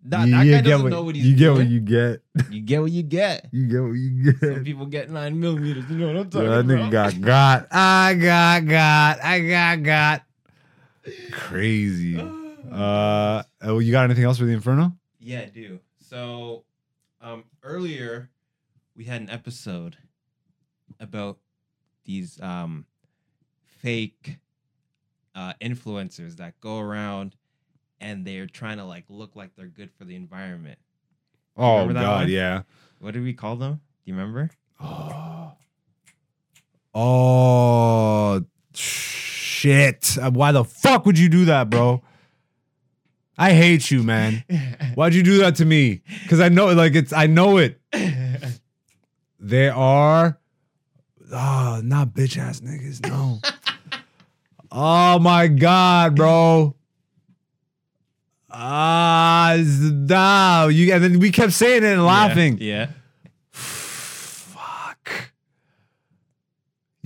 [0.04, 1.80] That, You- that you guy get doesn't what- know what he's You get what you
[1.80, 2.22] get.
[2.50, 3.48] You get what you get.
[3.52, 4.40] You get what you get.
[4.54, 5.84] Some people get nine millimeters.
[5.90, 7.66] You know what I'm talking Yeah, that nigga got got.
[7.72, 9.24] I got got.
[9.24, 10.22] I got got.
[11.32, 12.16] Crazy.
[12.20, 14.92] Uh, Uh, oh, you got anything else for the Inferno?
[15.20, 15.80] Yeah, I do.
[15.98, 16.64] So,
[17.20, 18.30] um, earlier
[18.96, 19.96] we had an episode
[20.98, 21.38] about
[22.04, 22.86] these um
[23.64, 24.38] fake
[25.34, 27.36] uh influencers that go around
[28.00, 30.78] and they're trying to like look like they're good for the environment.
[31.56, 32.30] Oh Remember that God, one?
[32.30, 32.62] yeah.
[33.00, 33.74] What did we call them?
[33.74, 34.50] Do you remember?
[34.80, 35.52] Oh,
[36.94, 38.42] oh
[38.74, 40.16] shit!
[40.32, 42.02] Why the fuck would you do that, bro?
[43.38, 44.44] I hate you, man.
[44.94, 46.02] Why'd you do that to me?
[46.22, 47.80] Because I know, like, it's I know it.
[49.38, 50.40] They are,
[51.32, 53.06] oh, not bitch ass niggas.
[53.06, 53.38] No.
[54.72, 56.74] oh my god, bro.
[58.50, 60.68] Ah, no.
[60.68, 62.58] You and then we kept saying it and laughing.
[62.60, 62.86] Yeah.
[62.86, 62.95] Fuck.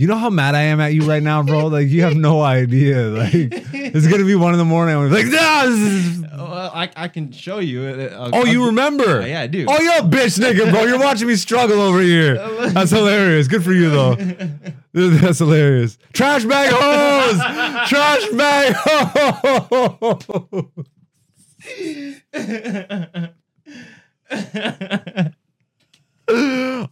[0.00, 1.66] You know how mad I am at you right now, bro?
[1.70, 3.02] Like you have no idea.
[3.08, 4.96] Like it's gonna be one in the morning.
[4.96, 7.82] I'm like, is-" Well, I, I can show you.
[7.82, 9.20] Uh, I'll- Oh, I'll you do- remember?
[9.20, 9.66] Uh, yeah, I do.
[9.68, 10.84] Oh, you're a bitch nigga, bro.
[10.84, 12.36] You're watching me struggle over here.
[12.70, 13.46] That's hilarious.
[13.46, 14.14] Good for you though.
[14.94, 15.98] That's hilarious.
[16.14, 17.88] Trash bag hose.
[17.90, 20.66] Trash bag hose.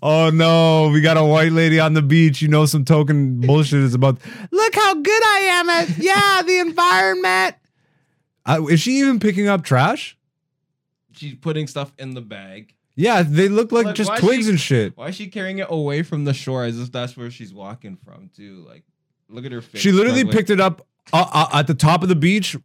[0.01, 2.43] Oh no, we got a white lady on the beach.
[2.43, 4.19] You know some token bullshit is about.
[4.51, 7.57] Look how good I am at yeah the environment.
[8.47, 10.17] Uh, is she even picking up trash?
[11.13, 12.75] She's putting stuff in the bag.
[12.95, 14.97] Yeah, they look like Like, just twigs she- and shit.
[14.97, 17.97] Why is she carrying it away from the shore as if that's where she's walking
[17.97, 18.65] from, too?
[18.67, 18.83] Like,
[19.29, 19.81] look at her face.
[19.81, 20.37] She literally struggling.
[20.37, 22.57] picked it up uh, uh, at the top of the beach,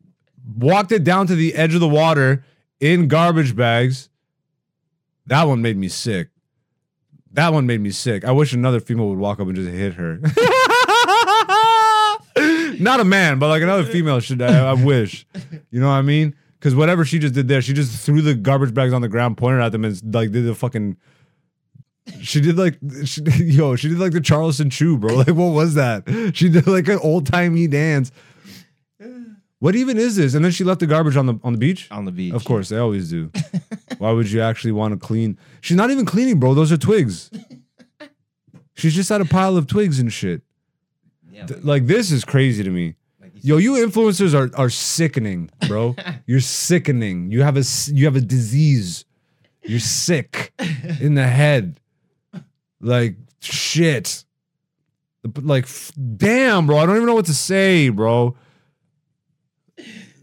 [0.57, 2.43] walked it down to the edge of the water
[2.79, 4.09] in garbage bags.
[5.27, 6.29] That one made me sick.
[7.33, 8.23] That one made me sick.
[8.23, 10.17] I wish another female would walk up and just hit her.
[12.79, 14.41] Not a man, but like another female should.
[14.41, 15.25] I, I wish.
[15.71, 16.35] You know what I mean?
[16.59, 19.37] Because whatever she just did there, she just threw the garbage bags on the ground,
[19.37, 20.97] pointed at them, and like did the fucking.
[22.21, 25.15] She did like, she, yo, she did like the Charleston Chew, bro.
[25.15, 26.03] Like, what was that?
[26.35, 28.11] She did like an old timey dance.
[29.59, 30.33] What even is this?
[30.33, 31.87] And then she left the garbage on the on the beach.
[31.89, 32.33] on the beach.
[32.33, 33.31] Of course, they always do.
[34.03, 35.37] Why would you actually want to clean?
[35.61, 36.53] She's not even cleaning, bro.
[36.53, 37.31] Those are twigs.
[38.75, 40.41] She's just at a pile of twigs and shit.
[41.31, 42.95] Yeah, Th- like, Like this is crazy to me.
[43.21, 45.95] like Yo, you influencers are are sickening, bro.
[46.27, 47.31] You're sickening.
[47.31, 49.05] You have a s- you have a disease.
[49.63, 50.51] You're sick
[50.99, 51.79] in the head.
[52.81, 54.25] Like shit.
[55.41, 56.77] Like f- damn, bro.
[56.79, 58.35] I don't even know what to say, bro.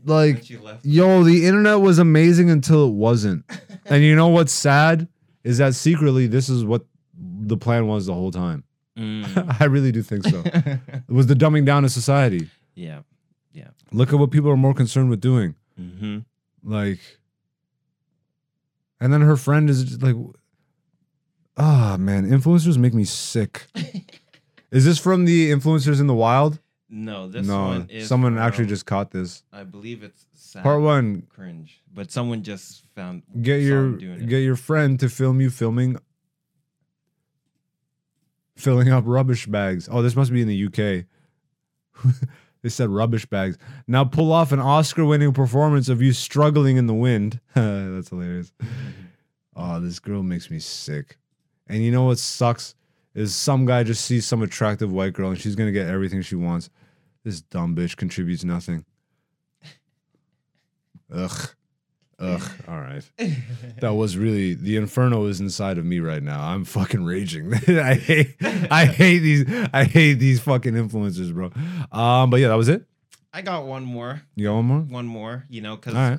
[0.04, 0.84] Like when she left.
[0.84, 3.44] Yo, the internet was amazing until it wasn't.
[3.90, 5.08] And you know what's sad
[5.44, 6.84] is that secretly this is what
[7.18, 8.64] the plan was the whole time.
[8.98, 9.56] Mm.
[9.60, 10.42] I really do think so.
[10.44, 12.48] It was the dumbing down of society.
[12.74, 13.00] yeah.
[13.52, 13.68] Yeah.
[13.92, 15.56] Look at what people are more concerned with doing.
[15.78, 16.18] Mm-hmm.
[16.62, 17.00] Like,
[19.00, 20.14] and then her friend is just like,
[21.56, 23.66] ah, man, influencers make me sick.
[24.70, 26.60] is this from the influencers in the wild?
[26.88, 29.42] No, this no, one is someone actually from- just caught this.
[29.52, 34.20] I believe it's sad Part one, cringe, but someone just found get your him doing
[34.20, 34.28] it.
[34.28, 35.96] get your friend to film you filming
[38.56, 39.88] filling up rubbish bags.
[39.90, 41.06] Oh, this must be in the UK.
[42.62, 43.56] they said rubbish bags.
[43.86, 47.40] Now pull off an Oscar-winning performance of you struggling in the wind.
[47.54, 48.52] That's hilarious.
[48.60, 48.76] Mm-hmm.
[49.56, 51.18] Oh, this girl makes me sick.
[51.66, 52.74] And you know what sucks
[53.14, 56.36] is some guy just sees some attractive white girl and she's gonna get everything she
[56.36, 56.70] wants.
[57.24, 58.84] This dumb bitch contributes nothing.
[61.12, 61.50] Ugh.
[62.18, 62.42] Ugh.
[62.68, 63.08] All right.
[63.80, 66.42] That was really the inferno is inside of me right now.
[66.42, 67.54] I'm fucking raging.
[67.68, 68.36] I hate
[68.70, 71.50] I hate these I hate these fucking influencers, bro.
[71.90, 72.84] Um, but yeah, that was it.
[73.32, 74.80] I got one more, You got one more?
[74.80, 75.46] one more.
[75.48, 76.18] You know, because right.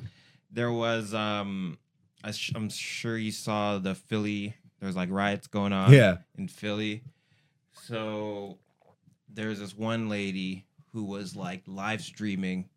[0.50, 1.78] there was um,
[2.24, 4.54] I I'm sure you saw the Philly.
[4.80, 5.92] There's like riots going on.
[5.92, 6.16] Yeah.
[6.36, 7.04] in Philly.
[7.86, 8.58] So
[9.28, 12.68] there's this one lady who was like live streaming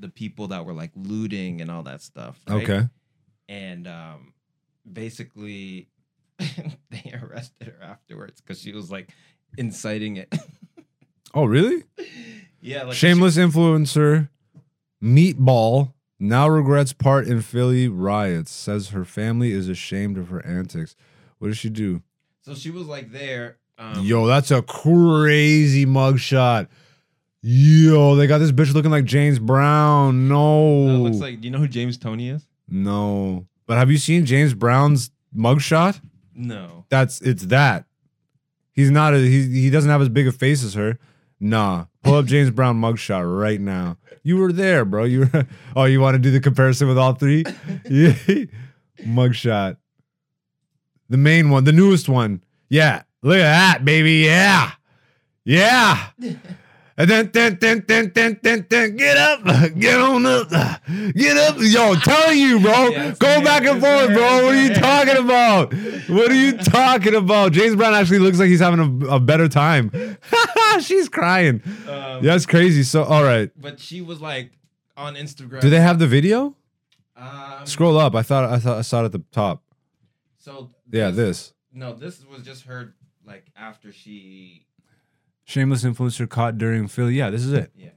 [0.00, 2.40] the people that were like looting and all that stuff.
[2.48, 2.62] right?
[2.62, 2.88] Okay.
[3.48, 4.32] And um,
[4.90, 5.88] basically,
[6.38, 9.10] they arrested her afterwards because she was like
[9.56, 10.34] inciting it.
[11.32, 11.84] Oh, really?
[12.60, 14.30] yeah, like Shameless influencer
[15.00, 18.50] Meatball now regrets part in Philly riots.
[18.50, 20.96] Says her family is ashamed of her antics.
[21.38, 22.02] What did she do?
[22.42, 23.58] so she was like there.
[23.78, 26.66] Um, Yo, that's a crazy mugshot.
[27.42, 30.28] Yo, they got this bitch looking like James Brown.
[30.28, 30.86] No.
[30.88, 31.40] that looks like.
[31.40, 32.46] Do you know who James Tony is?
[32.68, 33.46] no.
[33.66, 36.00] But have you seen James Brown's mugshot?
[36.34, 36.86] No.
[36.88, 37.84] That's it's that.
[38.72, 40.98] He's not a he he doesn't have as big a face as her.
[41.38, 41.84] Nah.
[42.02, 43.96] Pull up James Brown mugshot right now.
[44.24, 45.04] You were there, bro.
[45.04, 47.44] You were oh, you want to do the comparison with all three?
[47.88, 48.12] yeah.
[49.02, 49.76] Mugshot.
[51.08, 52.42] The main one, the newest one.
[52.68, 53.02] Yeah.
[53.22, 53.42] Look at
[53.78, 54.24] that, baby.
[54.24, 54.72] Yeah.
[55.44, 56.06] Yeah.
[57.00, 59.42] And then, then, then, then, then, then, then, get up,
[59.78, 61.56] get on up, get up.
[61.58, 62.88] Yo, I'm telling you, bro.
[62.88, 64.26] Yeah, Go there, back and forth, there, bro.
[64.26, 65.72] it's What are you talking about?
[66.10, 67.52] What are you talking about?
[67.52, 69.90] James Brown actually looks like he's having a, a better time.
[70.82, 71.62] She's crying.
[71.88, 72.82] Um, That's crazy.
[72.82, 73.50] So, all right.
[73.58, 74.52] But she was like
[74.94, 75.62] on Instagram.
[75.62, 76.54] Do they have the video?
[77.16, 78.14] Um, Scroll up.
[78.14, 79.62] I thought I thought I saw it at the top.
[80.36, 81.54] So Yeah, this.
[81.72, 82.92] No, this was just her
[83.24, 84.66] like after she.
[85.50, 87.14] Shameless influencer caught during Philly.
[87.14, 87.72] Yeah, this is it.
[87.76, 87.88] Yeah.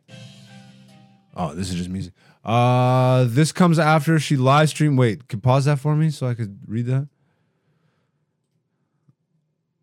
[1.36, 2.12] Oh, this is just music.
[2.43, 4.97] Uh, this comes after she live streamed.
[4.97, 7.08] Wait, can pause that for me so I could read that.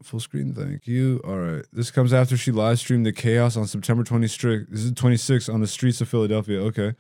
[0.03, 1.21] Full screen, thank you.
[1.23, 4.69] All right, this comes after she live streamed the chaos on September 26th.
[4.69, 6.59] This is 26 on the streets of Philadelphia.
[6.63, 6.95] Okay.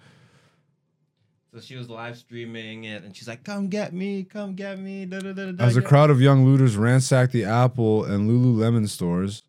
[1.52, 5.04] So she was live streaming it, and she's like, "Come get me, come get me."
[5.04, 9.42] Da, da, da, As a crowd of young looters ransacked the Apple and Lululemon stores.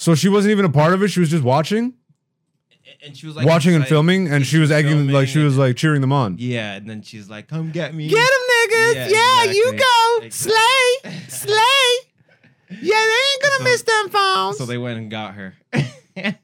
[0.00, 1.08] So she wasn't even a part of it.
[1.08, 1.92] She was just watching,
[3.04, 3.94] And she was like watching and excited.
[3.94, 6.36] filming, and she was egging, filming like she was and- like cheering them on.
[6.38, 8.94] Yeah, and then she's like, "Come get me." Get 'em, niggas!
[8.94, 10.28] Yeah, Yeah, you exactly.
[10.28, 11.90] go, slay, slay.
[12.70, 14.58] Yeah, they ain't gonna So- miss them phones.
[14.58, 15.54] So they went and got her.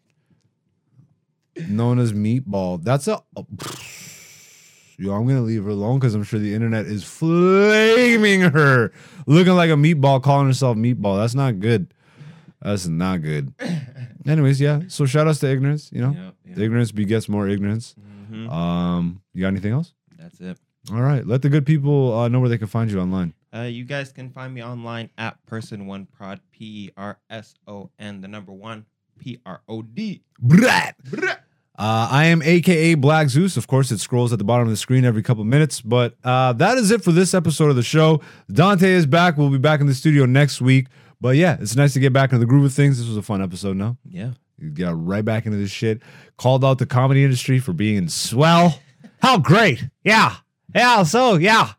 [1.69, 2.83] Known as Meatball.
[2.83, 3.21] That's a.
[3.37, 3.47] oh,
[4.97, 8.93] Yo, I'm gonna leave her alone because I'm sure the internet is flaming her,
[9.27, 11.19] looking like a meatball, calling herself Meatball.
[11.21, 11.93] That's not good.
[12.65, 13.53] That's not good.
[14.27, 14.81] Anyways, yeah.
[14.89, 15.91] So shout outs to ignorance.
[15.93, 16.59] You know, Yep, yep.
[16.59, 17.95] ignorance begets more ignorance.
[18.33, 18.51] Mhm.
[18.51, 19.93] Um, you got anything else?
[20.19, 20.59] That's it.
[20.91, 21.27] All right.
[21.27, 23.35] Let the good people uh, know where they can find you online.
[23.55, 27.55] Uh, you guys can find me online at person one prod p e r s
[27.69, 28.85] o n the number one
[29.19, 30.23] p r o d.
[30.41, 30.97] Brat.
[31.77, 33.57] Uh, I am AKA Black Zeus.
[33.57, 35.81] Of course, it scrolls at the bottom of the screen every couple minutes.
[35.81, 38.21] But uh, that is it for this episode of the show.
[38.53, 39.37] Dante is back.
[39.37, 40.87] We'll be back in the studio next week.
[41.25, 42.99] But yeah, it's nice to get back into the groove of things.
[42.99, 43.79] This was a fun episode.
[43.79, 44.33] No, Yeah.
[44.59, 46.03] you got right back into this shit.
[46.37, 48.79] Called out the comedy industry for being swell.
[49.23, 49.89] How great!
[50.05, 50.35] Yeah,
[50.75, 51.03] yeah.
[51.05, 51.71] So yeah,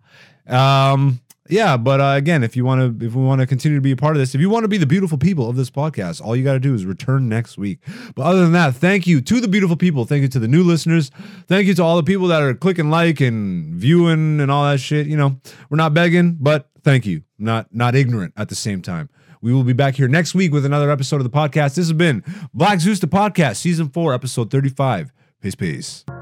[0.48, 1.78] um, yeah.
[1.78, 3.96] But uh, again, if you want to, if we want to continue to be a
[3.96, 6.36] part of this, if you want to be the beautiful people of this podcast, all
[6.36, 7.82] you got to do is return next week.
[8.16, 10.06] But other than that, thank you to the beautiful people.
[10.06, 11.12] Thank you to the new listeners.
[11.48, 14.80] Thank you to all the people that are clicking like and viewing and all that
[14.80, 15.06] shit.
[15.06, 15.40] You know,
[15.70, 17.22] we're not begging, but thank you.
[17.38, 19.10] Not not ignorant at the same time.
[19.46, 21.76] We will be back here next week with another episode of the podcast.
[21.76, 25.12] This has been Black Zeus the Podcast, Season 4, Episode 35.
[25.40, 26.15] Peace, peace.